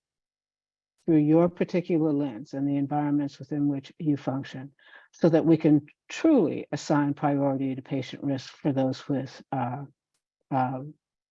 [1.05, 4.71] through your particular lens and the environments within which you function
[5.11, 9.83] so that we can truly assign priority to patient risk for those with uh,
[10.51, 10.79] uh,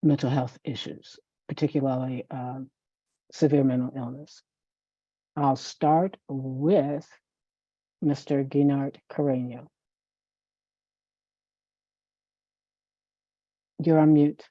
[0.03, 2.61] mental health issues, particularly uh,
[3.33, 4.43] severe mental illness.
[5.37, 7.07] I'll start with
[8.05, 8.49] Mr.
[8.49, 9.67] Guinart Carreño.
[13.81, 14.45] You're on mute.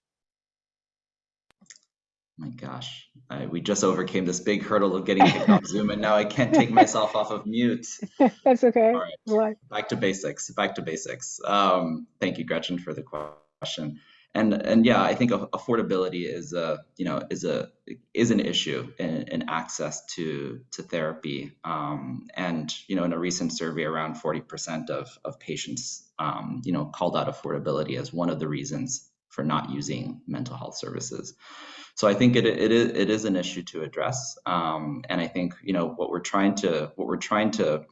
[2.38, 6.02] my gosh, I, we just overcame this big hurdle of getting kicked off Zoom, and
[6.02, 7.88] now I can't take myself off of mute.
[8.44, 8.94] That's okay.
[8.94, 9.58] All right.
[9.70, 14.00] Back to basics back to basics um, thank you gretchen for the question
[14.38, 17.70] and and yeah i think affordability is a you know is a
[18.14, 21.54] is an issue in, in access to to therapy.
[21.64, 26.74] Um, and you know in a recent survey around 40% of of patients um, you
[26.74, 31.34] know called out affordability as one of the reasons for not using mental health services.
[31.96, 34.38] So i think it, it is it is an issue to address.
[34.46, 37.86] Um, and i think you know what we're trying to what we're trying to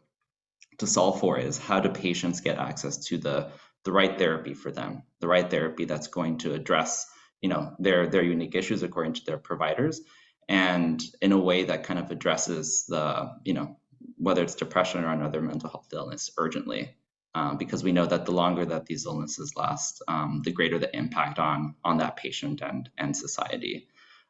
[0.80, 3.50] to solve for is how do patients get access to the
[3.86, 7.08] the right therapy for them the right therapy that's going to address
[7.42, 10.02] you know their their unique issues according to their providers
[10.50, 13.78] and in a way that kind of addresses the you know
[14.18, 16.96] whether it's depression or another mental health illness urgently
[17.34, 20.96] um, because we know that the longer that these illnesses last um, the greater the
[20.96, 23.88] impact on on that patient and and society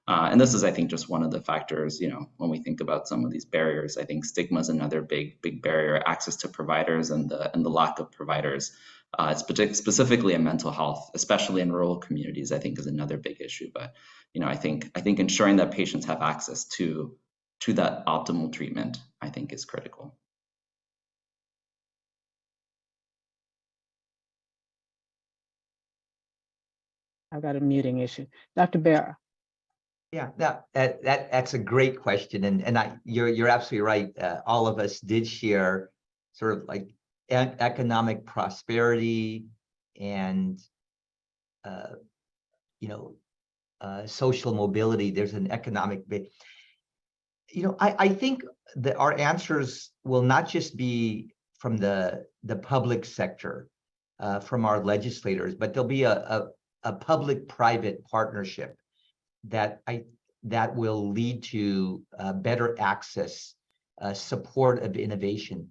[0.07, 2.59] uh, and this is, I think, just one of the factors, you know, when we
[2.59, 6.35] think about some of these barriers, I think stigma is another big, big barrier, access
[6.37, 8.71] to providers and the, and the lack of providers.
[9.17, 13.39] Uh, it's specifically in mental health, especially in rural communities, I think is another big
[13.39, 13.69] issue.
[13.73, 13.93] But,
[14.33, 17.15] you know, I think, I think ensuring that patients have access to,
[17.61, 20.17] to that optimal treatment, I think is critical.
[27.31, 28.27] I've got a muting issue.
[28.55, 28.79] Dr.
[28.79, 29.17] Bera.
[30.11, 34.17] Yeah, that, that, that, that's a great question, and, and I, you're, you're absolutely right.
[34.17, 35.89] Uh, all of us did share
[36.33, 36.94] sort of like
[37.31, 39.45] e- economic prosperity
[39.99, 40.59] and,
[41.63, 41.95] uh,
[42.79, 43.15] you know,
[43.81, 45.11] uh, social mobility.
[45.11, 46.31] There's an economic bit.
[47.51, 48.43] You know, I, I think
[48.75, 53.69] that our answers will not just be from the, the public sector,
[54.19, 56.47] uh, from our legislators, but there'll be a, a,
[56.83, 58.77] a public-private partnership
[59.45, 60.03] that I,
[60.43, 63.55] that will lead to uh, better access,
[64.01, 65.69] uh, support of innovation.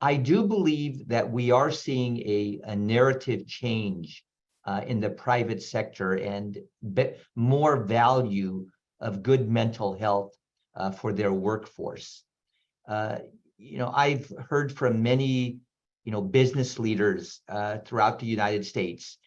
[0.00, 4.24] I do believe that we are seeing a, a narrative change
[4.64, 6.58] uh, in the private sector and
[7.36, 8.66] more value
[9.00, 10.32] of good mental health
[10.74, 12.22] uh, for their workforce.
[12.88, 13.18] Uh,
[13.58, 15.58] you know, I've heard from many,
[16.04, 19.18] you know, business leaders uh, throughout the United States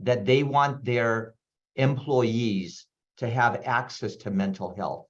[0.00, 1.34] that they want their
[1.76, 2.86] employees
[3.18, 5.06] to have access to mental health.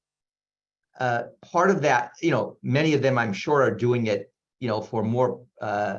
[0.99, 4.32] Uh, part of that, you know, many of them, I'm sure, are doing it,
[4.63, 5.99] you know, for more uh,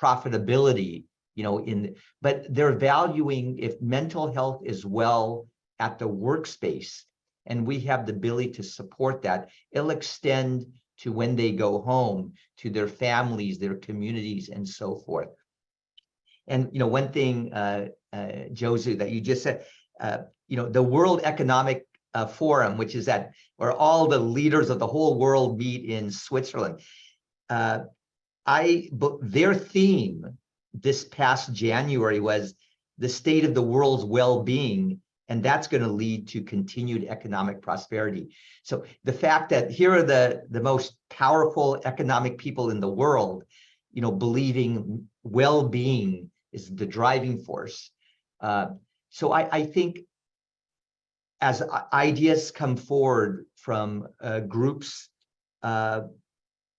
[0.00, 1.02] profitability,
[1.34, 5.48] you know, in, but they're valuing if mental health is well
[5.80, 7.02] at the workspace
[7.46, 10.64] and we have the ability to support that, it'll extend
[10.98, 15.30] to when they go home, to their families, their communities, and so forth.
[16.46, 19.66] And, you know, one thing, uh, uh, Josie, that you just said,
[20.00, 24.70] uh, you know, the World Economic uh, Forum, which is that where all the leaders
[24.70, 26.80] of the whole world meet in Switzerland.
[27.50, 27.80] Uh,
[28.46, 30.38] I, but their theme
[30.72, 32.54] this past January was
[32.98, 38.34] the state of the world's well-being, and that's going to lead to continued economic prosperity.
[38.62, 43.44] So the fact that here are the the most powerful economic people in the world,
[43.92, 47.90] you know, believing well-being is the driving force.
[48.40, 48.66] Uh,
[49.08, 50.00] so I, I think
[51.40, 55.08] as ideas come forward from uh, groups
[55.62, 56.02] uh,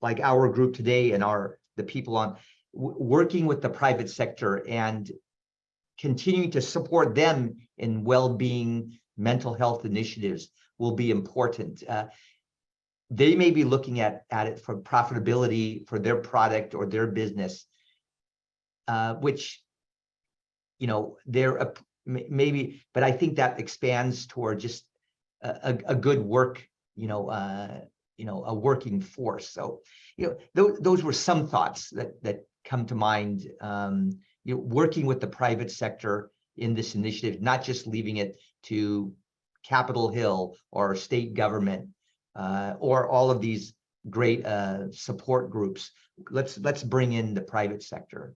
[0.06, 2.38] like our group today and our the people on
[2.74, 5.12] working with the private sector and
[5.98, 11.84] continuing to support them in well-being mental health initiatives will be important.
[11.90, 12.06] Uh,
[13.10, 17.66] they may be looking at at it for profitability for their product or their business,
[18.88, 19.64] uh, which
[20.82, 21.74] you know they're
[22.06, 22.62] maybe,
[22.94, 24.86] but I think that expands toward just
[25.42, 26.56] a, a, a good work,
[26.96, 27.82] you know, uh,
[28.18, 29.50] you know, a working force.
[29.50, 29.82] So,
[30.18, 33.50] you know, those those were some thoughts that that come to mind.
[33.62, 38.38] Um, you know, working with the private sector in this initiative, not just leaving it
[38.64, 39.14] to
[39.64, 41.90] Capitol Hill or state government
[42.36, 43.74] uh, or all of these
[44.10, 45.92] great uh, support groups.
[46.30, 48.36] Let's let's bring in the private sector.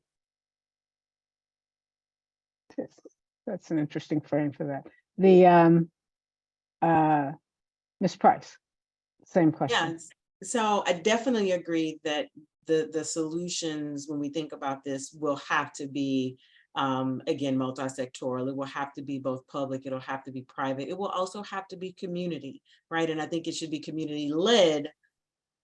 [3.45, 4.83] That's an interesting frame for that.
[5.17, 5.89] The, um,
[6.81, 7.31] uh.
[8.19, 8.57] Price,
[9.29, 9.93] same question.
[9.93, 10.09] Yes,
[10.43, 12.27] so I definitely agree that
[12.65, 16.37] the, the solutions, when we think about this, will have to be,
[16.75, 18.47] um, again, multi-sectoral.
[18.47, 20.87] It will have to be both public, it'll have to be private.
[20.87, 23.09] It will also have to be community, right?
[23.09, 24.91] And I think it should be community-led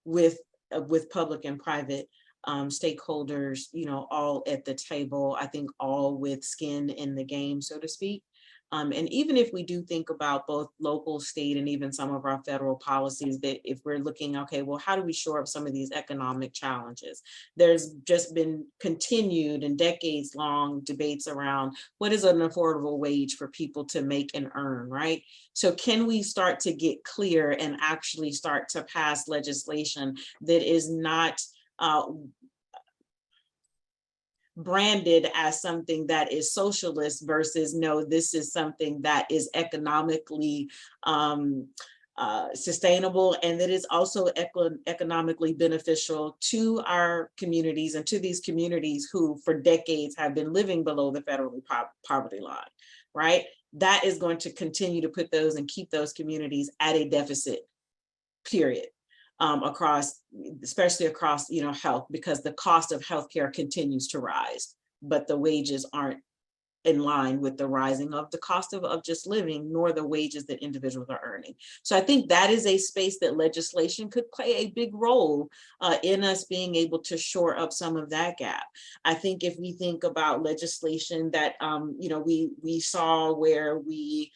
[0.03, 0.39] with,
[0.75, 2.07] uh, with public and private
[2.45, 5.37] um, stakeholders, you know, all at the table.
[5.39, 8.23] I think all with skin in the game, so to speak.
[8.71, 12.25] Um, and even if we do think about both local, state, and even some of
[12.25, 15.67] our federal policies, that if we're looking, okay, well, how do we shore up some
[15.67, 17.21] of these economic challenges?
[17.55, 23.47] There's just been continued and decades long debates around what is an affordable wage for
[23.49, 25.21] people to make and earn, right?
[25.53, 30.89] So can we start to get clear and actually start to pass legislation that is
[30.89, 31.39] not
[31.79, 32.05] uh,
[34.57, 40.69] branded as something that is socialist versus no, this is something that is economically
[41.03, 41.67] um,
[42.17, 48.39] uh, sustainable and that is also eco- economically beneficial to our communities and to these
[48.39, 52.57] communities who for decades have been living below the federal po- poverty line,
[53.13, 53.43] right?
[53.73, 57.67] That is going to continue to put those and keep those communities at a deficit,
[58.49, 58.87] period
[59.39, 60.21] um, across,
[60.63, 65.37] especially across, you know, health, because the cost of healthcare continues to rise, but the
[65.37, 66.19] wages aren't
[66.85, 70.45] in line with the rising of the cost of, of just living, nor the wages
[70.45, 71.55] that individuals are earning.
[71.81, 75.49] So I think that is a space that legislation could play a big role
[75.81, 78.65] uh, in us being able to shore up some of that gap.
[79.03, 83.79] I think if we think about legislation that, um, you know, we we saw where
[83.79, 84.31] we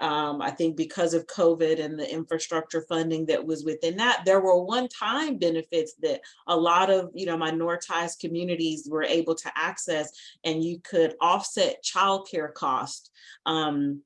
[0.00, 4.40] um, I think because of COVID and the infrastructure funding that was within that, there
[4.40, 10.10] were one-time benefits that a lot of, you know, minoritized communities were able to access
[10.44, 13.10] and you could offset childcare cost
[13.46, 14.02] um,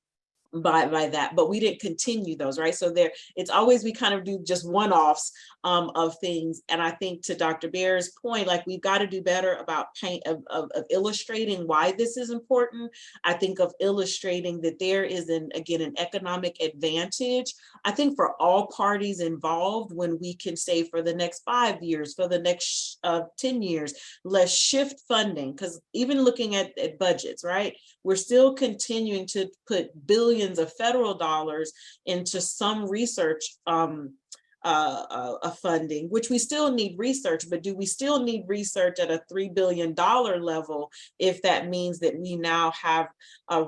[0.62, 2.74] by by that but we didn't continue those right?
[2.74, 5.32] So there it's always we kind of do just one-offs
[5.64, 9.22] um, of things and i think to dr Bera's point like we've got to do
[9.22, 12.90] better about paint of, of, of illustrating why this is important.
[13.24, 18.40] I think of illustrating that there is an again an economic advantage i think for
[18.40, 22.98] all parties involved when we can say for the next five years for the next
[23.04, 23.94] uh, 10 years
[24.24, 27.76] let's shift funding because even looking at, at budgets right?
[28.02, 31.72] We're still continuing to put billions of federal dollars
[32.06, 34.14] into some research um,
[34.64, 39.22] uh, funding, which we still need research, but do we still need research at a
[39.30, 43.08] $3 billion level if that means that we now have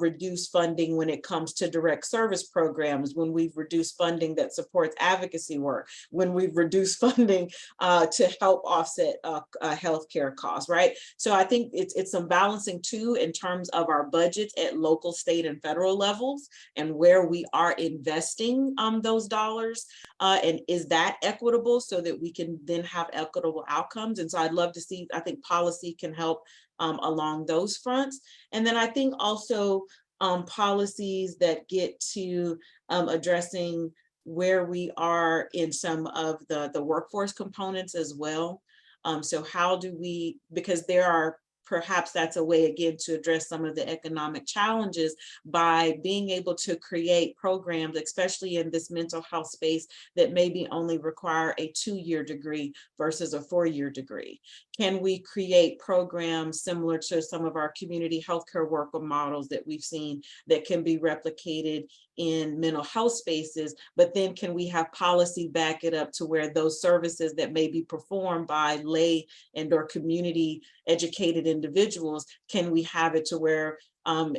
[0.00, 4.96] reduced funding when it comes to direct service programs, when we've reduced funding that supports
[4.98, 10.96] advocacy work, when we've reduced funding uh, to help offset uh, uh, healthcare costs, right?
[11.16, 15.12] So I think it's, it's some balancing too in terms of our budgets at local,
[15.12, 19.86] state, and federal levels and where we are investing um, those dollars.
[20.18, 24.18] Uh, and is that equitable so that we can then have equitable outcomes?
[24.18, 26.42] And so I'd love to see, I think policy can help
[26.78, 28.20] um, along those fronts.
[28.52, 29.84] And then I think also
[30.20, 32.58] um, policies that get to
[32.88, 33.92] um, addressing
[34.24, 38.62] where we are in some of the, the workforce components as well.
[39.04, 43.48] Um, so how do we, because there are perhaps that's a way again to address
[43.48, 45.14] some of the economic challenges
[45.44, 50.98] by being able to create programs, especially in this mental health space that maybe only
[50.98, 54.40] require a two-year degree versus a four-year degree.
[54.78, 59.82] Can we create programs similar to some of our community healthcare worker models that we've
[59.82, 61.84] seen that can be replicated
[62.16, 66.52] in mental health spaces, but then can we have policy back it up to where
[66.52, 72.82] those services that may be performed by lay and or community educated individuals, can we
[72.82, 74.36] have it to where um,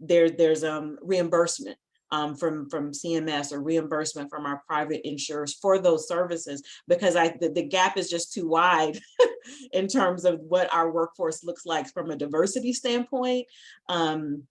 [0.00, 1.76] there, there's um, reimbursement
[2.12, 7.34] um, from, from CMS or reimbursement from our private insurers for those services, because I,
[7.40, 8.98] the, the gap is just too wide
[9.72, 13.46] in terms of what our workforce looks like from a diversity standpoint.
[13.88, 14.44] Um,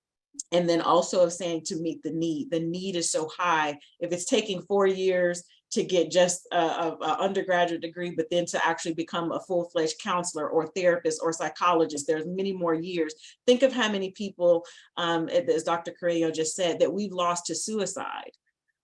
[0.51, 3.77] and then also of saying to meet the need, the need is so high.
[3.99, 8.65] If it's taking four years to get just a, a, undergraduate degree, but then to
[8.65, 13.13] actually become a full-fledged counselor or therapist or psychologist, there's many more years.
[13.47, 14.65] Think of how many people,
[14.97, 15.93] um, as Dr.
[16.01, 18.31] Carreño just said, that we've lost to suicide.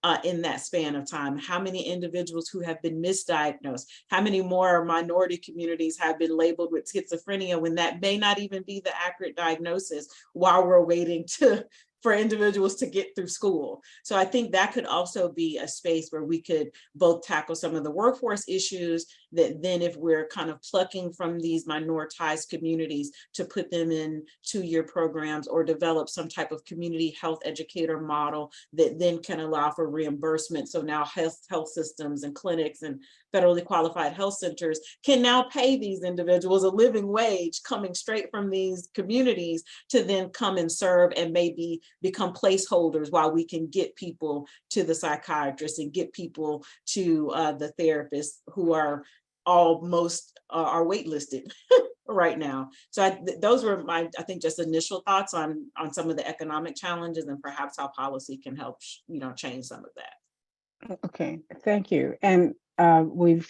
[0.07, 4.41] Uh, in that span of time, how many individuals who have been misdiagnosed, how many
[4.41, 8.97] more minority communities have been labeled with schizophrenia when that may not even be the
[8.97, 11.65] accurate diagnosis while we're waiting to
[12.01, 13.81] for individuals to get through school.
[14.05, 17.75] So I think that could also be a space where we could both tackle some
[17.75, 23.11] of the workforce issues that then if we're kind of plucking from these minoritized communities
[23.33, 28.51] to put them in two-year programs or develop some type of community health educator model
[28.73, 30.69] that then can allow for reimbursement.
[30.69, 33.01] So now health, health systems and clinics and
[33.33, 38.49] federally qualified health centers can now pay these individuals a living wage coming straight from
[38.49, 43.95] these communities to then come and serve and maybe become placeholders while we can get
[43.95, 49.03] people to the psychiatrist and get people to uh, the therapists who are
[49.47, 51.49] almost uh, are waitlisted
[52.07, 52.69] right now.
[52.91, 56.17] So I, th- those were my, I think, just initial thoughts on, on some of
[56.17, 58.77] the economic challenges and perhaps how policy can help,
[59.07, 60.99] you know, change some of that.
[61.05, 62.15] Okay, thank you.
[62.21, 63.49] And uh, we've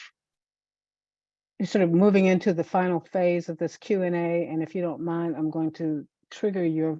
[1.63, 4.81] sort of moving into the final phase of this Q and A, and if you
[4.81, 6.99] don't mind, I'm going to trigger your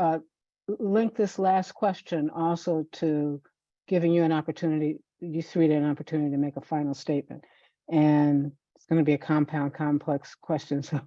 [0.00, 0.18] uh,
[0.66, 3.40] link this last question also to
[3.86, 7.44] giving you an opportunity, you three to an opportunity to make a final statement.
[7.90, 11.00] And it's going to be a compound, complex question, so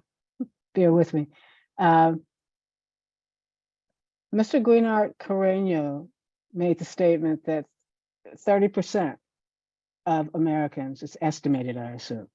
[0.74, 1.28] bear with me.
[1.78, 2.22] Um,
[4.34, 4.62] Mr.
[4.62, 6.08] Guinart Carreño
[6.52, 7.64] made the statement that
[8.40, 9.18] thirty percent
[10.06, 12.28] of Americans, it's estimated, I assume,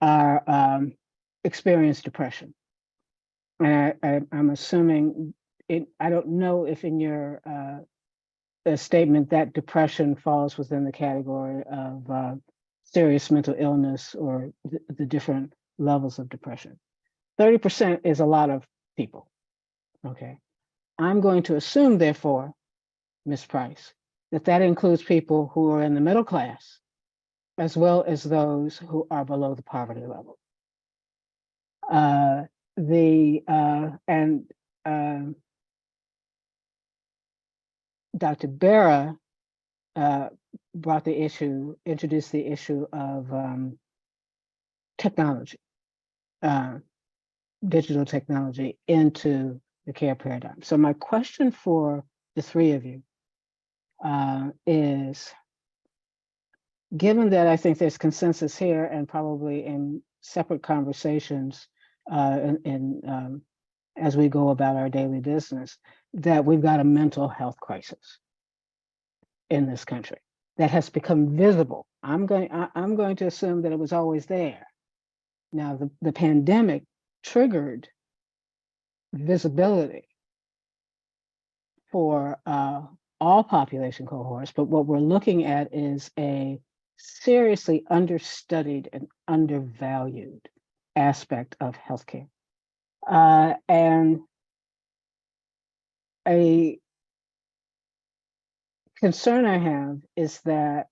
[0.00, 0.94] are um,
[1.44, 2.54] experience depression.
[3.60, 5.34] And I, I'm assuming
[5.68, 5.86] it.
[6.00, 11.62] I don't know if in your uh, uh, statement that depression falls within the category
[11.70, 12.34] of uh,
[12.84, 16.78] serious mental illness or the, the different levels of depression.
[17.38, 18.66] Thirty percent is a lot of
[18.96, 19.28] people.
[20.06, 20.38] Okay,
[20.98, 22.52] I'm going to assume, therefore,
[23.26, 23.44] Ms.
[23.46, 23.92] Price,
[24.32, 26.78] that that includes people who are in the middle class
[27.58, 30.38] as well as those who are below the poverty level.
[31.90, 32.44] Uh,
[32.76, 34.44] the uh, and
[34.86, 35.36] um,
[38.16, 38.48] Dr.
[38.48, 39.16] Bera
[39.96, 40.28] uh,
[40.74, 43.78] brought the issue, introduced the issue of um,
[44.98, 45.58] technology,
[46.42, 46.78] uh,
[47.66, 50.62] digital technology into the care paradigm.
[50.62, 52.04] So my question for
[52.36, 53.02] the three of you
[54.04, 55.30] uh, is
[56.96, 61.66] given that I think there's consensus here and probably in separate conversations
[62.10, 63.42] uh, in, in um,
[63.96, 65.76] as we go about our daily business,
[66.14, 68.18] that we've got a mental health crisis
[69.50, 70.18] in this country
[70.60, 71.86] that has become visible.
[72.02, 74.66] I'm going, I, I'm going to assume that it was always there.
[75.54, 76.82] Now, the, the pandemic
[77.22, 77.88] triggered
[79.14, 80.04] visibility
[81.90, 82.82] for uh,
[83.22, 86.60] all population cohorts, but what we're looking at is a
[86.98, 90.46] seriously understudied and undervalued
[90.94, 92.28] aspect of healthcare.
[93.08, 94.20] Uh, and
[96.28, 96.78] a
[99.00, 100.88] concern I have is that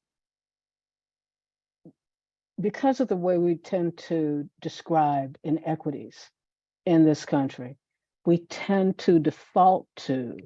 [2.60, 6.30] because of the way we tend to describe inequities
[6.86, 7.78] in this country,
[8.26, 10.38] we tend to default to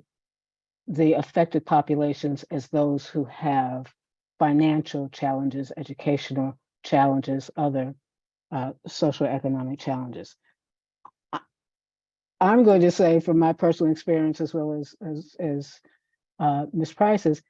[0.88, 3.86] the affected populations as those who have
[4.40, 7.94] financial challenges, educational challenges, other
[8.52, 10.36] uh, social economic challenges.
[11.32, 11.40] I-
[12.40, 15.80] I'm going to say from my personal experience as well as as, as
[16.40, 16.94] uh, Ms.
[16.94, 17.42] Price's,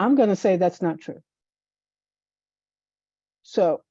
[0.00, 1.20] I'm going to say that's not true.
[3.44, 3.82] So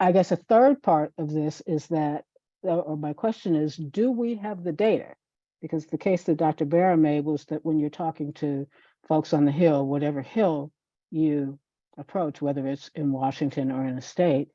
[0.00, 2.24] I guess a third part of this is that,
[2.66, 5.14] uh, or my question is, do we have the data?
[5.62, 6.66] Because the case that Dr.
[6.66, 8.66] Bera made was that when you're talking to
[9.08, 10.72] folks on the Hill, whatever hill
[11.10, 11.58] you
[11.98, 14.50] approach, whether it's in Washington or in a state,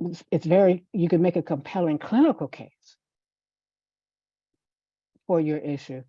[0.00, 2.96] it's- it's very, you can make a compelling clinical case
[5.26, 6.04] for your issue.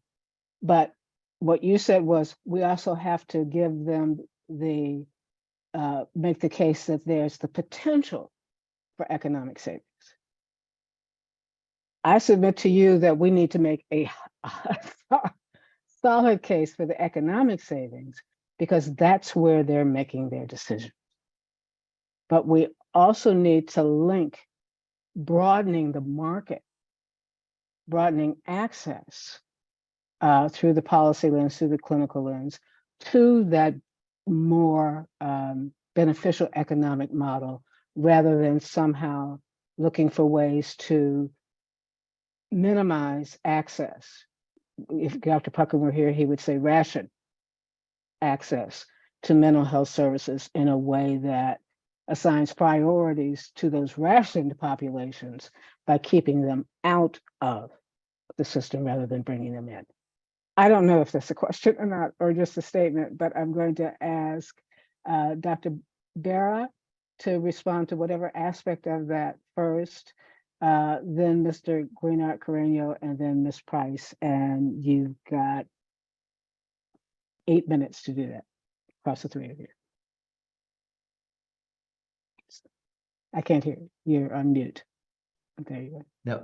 [0.61, 0.95] But
[1.39, 4.19] what you said was, we also have to give them
[4.49, 5.05] the,
[5.73, 8.31] uh, make the case that there's the potential
[8.97, 9.83] for economic savings.
[12.03, 14.09] I submit to you that we need to make a
[16.01, 18.21] solid case for the economic savings
[18.57, 20.91] because that's where they're making their decision.
[22.29, 24.37] But we also need to link
[25.15, 26.61] broadening the market,
[27.87, 29.39] broadening access
[30.21, 32.59] uh, through the policy lens, through the clinical lens,
[32.99, 33.75] to that
[34.27, 37.63] more um, beneficial economic model
[37.95, 39.39] rather than somehow
[39.77, 41.29] looking for ways to
[42.51, 44.25] minimize access.
[44.89, 45.51] If Dr.
[45.51, 47.09] Pucker were here, he would say ration
[48.21, 48.85] access
[49.23, 51.59] to mental health services in a way that
[52.07, 55.51] assigns priorities to those rationed populations
[55.85, 57.71] by keeping them out of
[58.37, 59.85] the system rather than bringing them in.
[60.59, 63.53] I don't know if that's a question or not, or just a statement, but I'm
[63.53, 64.53] going to ask
[65.09, 65.77] uh, Dr.
[66.17, 66.67] Bera
[67.19, 70.11] to respond to whatever aspect of that first,
[70.61, 71.87] uh, then Mr.
[72.03, 73.61] Guinart Carreño, and then Ms.
[73.61, 75.65] Price, and you've got
[77.47, 78.43] eight minutes to do that
[79.01, 79.67] across the three of you.
[83.33, 83.89] I can't hear you.
[84.03, 84.83] You're on mute.
[85.57, 86.05] There you go.
[86.25, 86.43] No.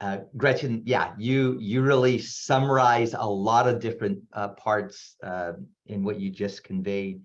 [0.00, 5.52] Uh, Gretchen, yeah, you, you really summarize a lot of different uh, parts uh,
[5.86, 7.20] in what you just conveyed.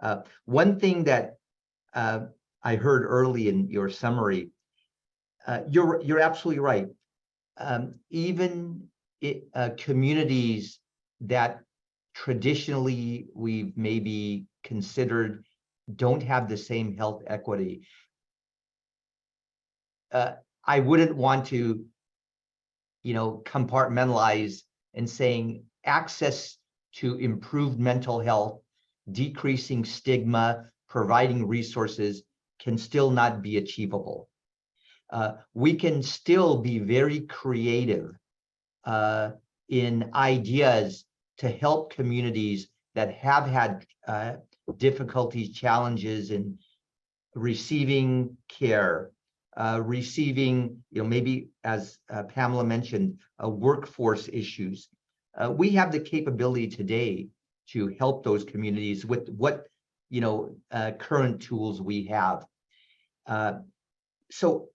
[0.00, 1.38] Uh, One thing that
[1.92, 2.26] uh,
[2.62, 4.50] I heard early in your summary,
[5.46, 6.86] uh, you're, you're absolutely right.
[7.58, 8.88] Um, even
[9.20, 9.44] it,
[9.76, 10.78] communities
[11.22, 11.62] that
[12.14, 15.44] traditionally we've maybe considered
[15.96, 17.82] don't have the same health equity.
[20.66, 21.84] I wouldn't want to,
[23.04, 24.62] you know, compartmentalize
[24.94, 26.56] and saying access
[26.94, 28.60] to improved mental health,
[29.12, 32.24] decreasing stigma, providing resources
[32.58, 34.28] can still not be achievable.
[35.10, 38.10] Uh, we can still be very creative
[38.84, 39.30] uh,
[39.68, 41.04] in ideas
[41.38, 44.34] to help communities that have had uh,
[44.78, 46.58] difficulties, challenges in
[47.34, 49.10] receiving care,
[49.56, 54.88] uh, receiving, you know, maybe as uh, Pamela mentioned, uh, workforce issues.
[55.36, 57.28] Uh, we have the capability today
[57.68, 59.66] to help those communities with what,
[60.10, 62.44] you know, uh, current tools we have.
[64.30, 64.68] So,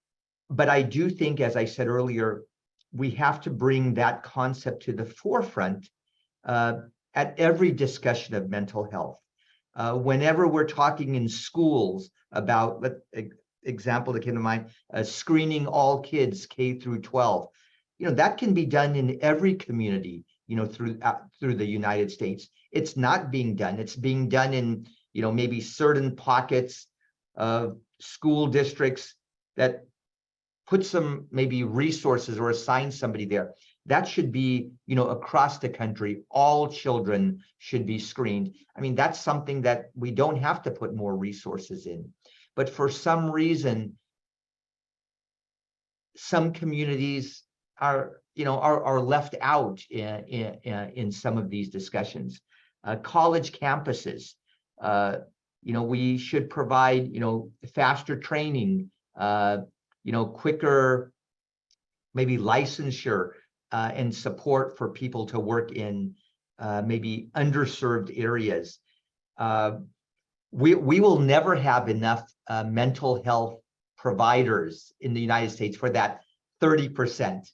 [0.49, 2.43] but I do think, as I said earlier,
[2.93, 5.89] we have to bring that concept to the forefront
[6.45, 9.19] at every discussion of mental health.
[9.75, 12.93] Whenever we're talking in schools about, let
[13.63, 17.47] example that came to mind, uh, screening all kids K through 12,
[17.99, 21.65] you know that can be done in every community, you know, through uh, through the
[21.65, 22.49] United States.
[22.71, 23.79] It's not being done.
[23.79, 26.87] It's being done in, you know, maybe certain pockets
[27.35, 29.15] of school districts
[29.57, 29.85] that
[30.67, 33.53] put some maybe resources or assign somebody there.
[33.87, 38.53] That should be, you know, across the country, all children should be screened.
[38.77, 42.13] I mean, that's something that we don't have to put more resources in.
[42.59, 43.97] But for some reason,
[46.17, 47.43] some communities
[47.79, 52.41] are, you know, are, are left out in, in, in some of these discussions.
[52.83, 54.33] Uh, college campuses,
[54.81, 55.19] uh,
[55.63, 59.59] you know, we should provide, you know, faster training, uh,
[60.03, 61.13] you know, quicker,
[62.13, 63.29] maybe licensure
[63.71, 66.13] uh, and support for people to work in
[66.59, 68.79] uh, maybe underserved areas.
[69.37, 69.77] Uh,
[70.51, 73.59] we, we will never have enough uh, mental health
[73.97, 76.21] providers in the United States for that
[76.61, 77.47] 30%.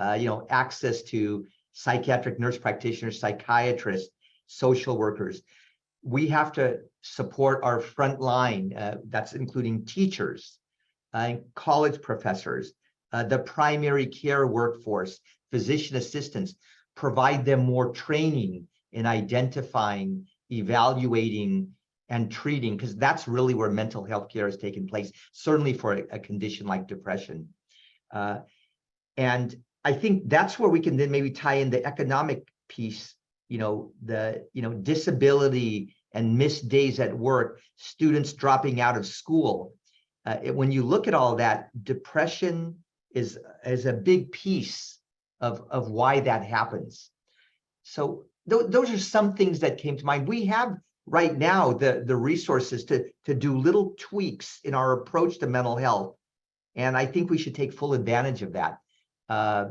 [0.00, 4.10] Uh, you know, access to psychiatric nurse practitioners, psychiatrists,
[4.46, 5.42] social workers.
[6.02, 10.58] We have to support our front line, uh, that's including teachers,
[11.12, 12.72] uh, college professors,
[13.12, 15.20] uh, the primary care workforce,
[15.50, 16.54] physician assistants,
[16.94, 21.68] provide them more training in identifying, evaluating,
[22.10, 26.02] and treating, because that's really where mental health care is taking place, certainly for a,
[26.12, 27.48] a condition like depression.
[28.12, 28.40] Uh,
[29.16, 33.14] and I think that's where we can then maybe tie in the economic piece,
[33.48, 39.06] you know, the, you know, disability and missed days at work, students dropping out of
[39.06, 39.74] school.
[40.26, 42.76] Uh, it- when you look at all that, depression
[43.14, 44.98] is, is a big piece
[45.40, 47.10] of, of why that happens.
[47.84, 50.28] So tho- those are some things that came to mind.
[50.28, 50.76] We have
[51.06, 55.76] right now the, the resources to, to do little tweaks in our approach to mental
[55.76, 56.16] health.
[56.76, 58.78] And I think we should take full advantage of that.
[59.28, 59.70] Uh,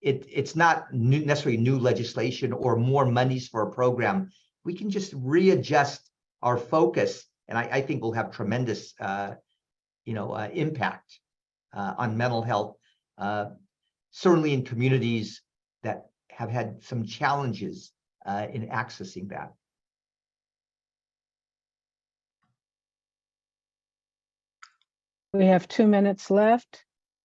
[0.00, 4.30] it, it's not new, necessarily new legislation or more monies for a program.
[4.64, 6.08] We can just readjust
[6.42, 9.34] our focus, and I, I think we'll have tremendous, uh,
[10.04, 11.18] you know, uh, impact
[11.72, 12.76] uh, on mental health.
[13.18, 13.46] Uh,
[14.10, 15.42] certainly in communities
[15.82, 17.92] that have had some challenges
[18.24, 19.52] uh, in accessing that.
[25.36, 26.82] We have two minutes left.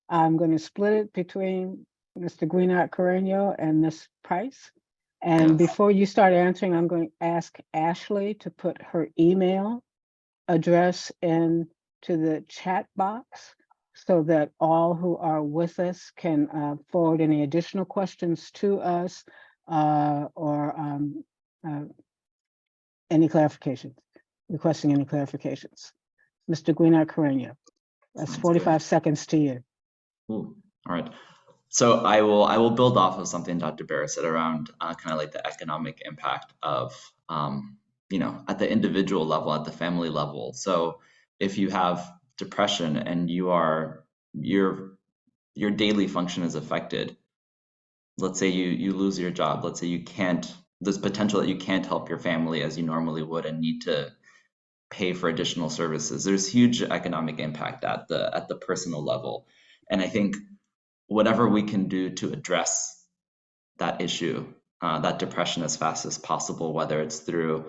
[0.10, 1.86] I'm going to split it between
[2.20, 2.46] Mr.
[2.46, 4.06] Guinart Carreño and Ms.
[4.22, 4.70] Price.
[5.22, 9.82] And before you start answering, I'm going to ask Ashley to put her email
[10.50, 11.68] address into
[12.06, 13.56] the chat box
[13.94, 19.24] so that all who are with us can uh, forward any additional questions to us
[19.70, 21.24] uh, or um,
[21.66, 21.84] uh,
[23.10, 23.96] any clarifications,
[24.50, 25.94] requesting any clarifications.
[26.50, 26.74] Mr.
[26.74, 27.56] Guinart Carreño,
[28.16, 29.64] that's 45 seconds to you.
[30.32, 30.56] Ooh,
[30.88, 31.10] all right.
[31.70, 33.86] So I will I will build off of something Dr.
[33.86, 36.94] Bera said around uh, kind of like the economic impact of
[37.30, 37.78] um,
[38.10, 40.54] you know at the individual level, at the family level.
[40.54, 41.00] So
[41.40, 44.04] if you have depression and you are
[44.34, 44.98] your
[45.56, 47.16] your daily function is affected,
[48.18, 51.58] let's say you you lose your job, let's say you can't there's potential that you
[51.58, 54.12] can't help your family as you normally would and need to
[54.92, 56.24] pay for additional services.
[56.24, 59.48] There's huge economic impact at the at the personal level.
[59.90, 60.36] And I think
[61.08, 63.06] whatever we can do to address
[63.80, 64.46] that issue,
[64.82, 67.66] uh, that depression as fast as possible, whether it's through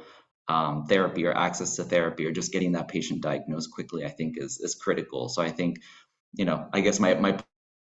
[0.48, 4.34] um, therapy or access to therapy or just getting that patient diagnosed quickly, I think
[4.38, 5.28] is is critical.
[5.28, 5.78] So I think,
[6.34, 7.38] you know, I guess my my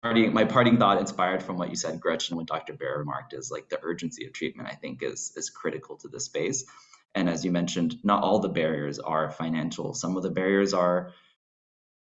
[0.03, 2.75] parting my parting thought inspired from what you said, Gretchen, when Dr.
[2.75, 4.69] Bera remarked is like the urgency of treatment.
[4.69, 6.65] I think is is critical to this space.
[7.15, 9.95] And as you mentioned, not all the barriers are financial.
[9.95, 11.13] Some of the barriers are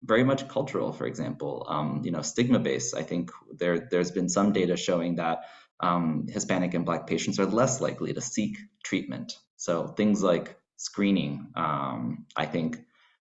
[0.03, 0.93] very much cultural.
[0.93, 2.95] For example, um, you know, stigma based.
[2.95, 5.41] I think there there's been some data showing that
[5.79, 9.33] um, Hispanic and Black patients are less likely to seek treatment.
[9.57, 12.77] So things like screening, um, I think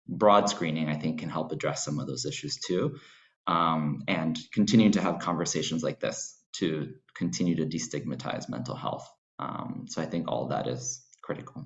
[0.08, 2.98] broad screening, I think can help address some of those issues too.
[3.46, 9.10] Um, and continuing to have conversations like this to continue to destigmatize mental health.
[9.40, 11.66] Um, so I think all that is critical.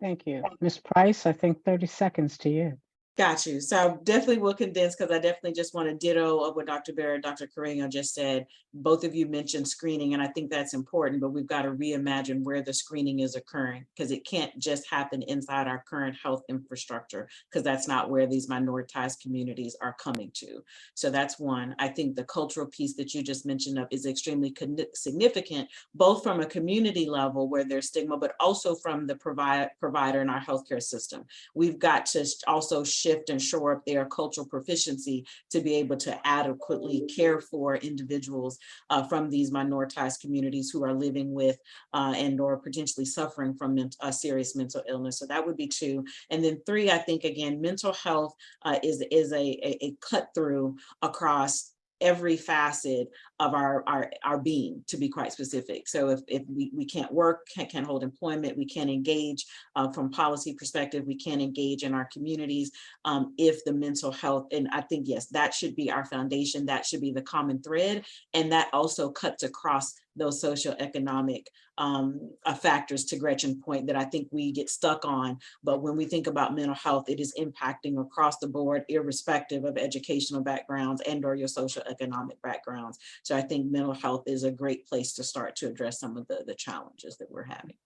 [0.00, 0.42] Thank you.
[0.60, 0.78] Ms.
[0.78, 2.78] Price, I think 30 seconds to you.
[3.18, 3.60] Got you.
[3.60, 6.94] So I definitely will condense because I definitely just want to ditto of what Dr.
[6.94, 7.46] Bera, Dr.
[7.46, 8.46] Carreño just said.
[8.74, 12.42] Both of you mentioned screening, and I think that's important, but we've got to reimagine
[12.42, 17.28] where the screening is occurring because it can't just happen inside our current health infrastructure
[17.50, 20.64] because that's not where these minoritized communities are coming to.
[20.94, 21.76] So that's one.
[21.78, 24.54] I think the cultural piece that you just mentioned up is extremely
[24.94, 30.22] significant, both from a community level where there's stigma, but also from the provide, provider
[30.22, 31.26] in our healthcare system.
[31.54, 36.12] We've got to also shift and shore up their cultural proficiency to be able to
[36.26, 38.58] adequately care for individuals
[38.90, 41.58] uh, from these minoritized communities who are living with
[41.94, 45.18] uh, and or potentially suffering from ment- uh, serious mental illness.
[45.18, 46.04] So that would be two.
[46.30, 50.28] And then three, I think again, mental health uh, is is a, a, a cut
[50.34, 51.71] through across
[52.02, 53.08] every facet
[53.40, 55.88] of our, our, our being, to be quite specific.
[55.88, 59.46] So if, if we, we can't work, can't, can't hold employment, we can't engage
[59.76, 62.70] uh, from policy perspective, we can't engage in our communities
[63.04, 66.84] um, if the mental health, and I think, yes, that should be our foundation, that
[66.84, 68.04] should be the common thread.
[68.34, 71.44] And that also cuts across those socioeconomic
[71.78, 75.38] um, uh, factors to Gretchen's point that I think we get stuck on.
[75.62, 79.78] But when we think about mental health, it is impacting across the board, irrespective of
[79.78, 82.98] educational backgrounds and or your socioeconomic backgrounds.
[83.22, 86.26] So I think mental health is a great place to start to address some of
[86.28, 87.76] the, the challenges that we're having.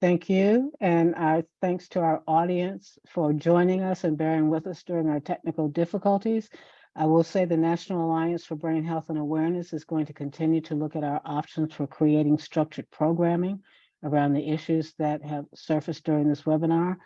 [0.00, 0.72] Thank you.
[0.80, 5.20] And our thanks to our audience for joining us and bearing with us during our
[5.20, 6.48] technical difficulties.
[6.96, 10.60] I will say the National Alliance for Brain Health and Awareness is going to continue
[10.62, 13.62] to look at our options for creating structured programming
[14.04, 16.96] around the issues that have surfaced during this webinar.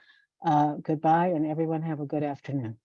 [0.44, 2.76] Uh, goodbye, and everyone have a good afternoon.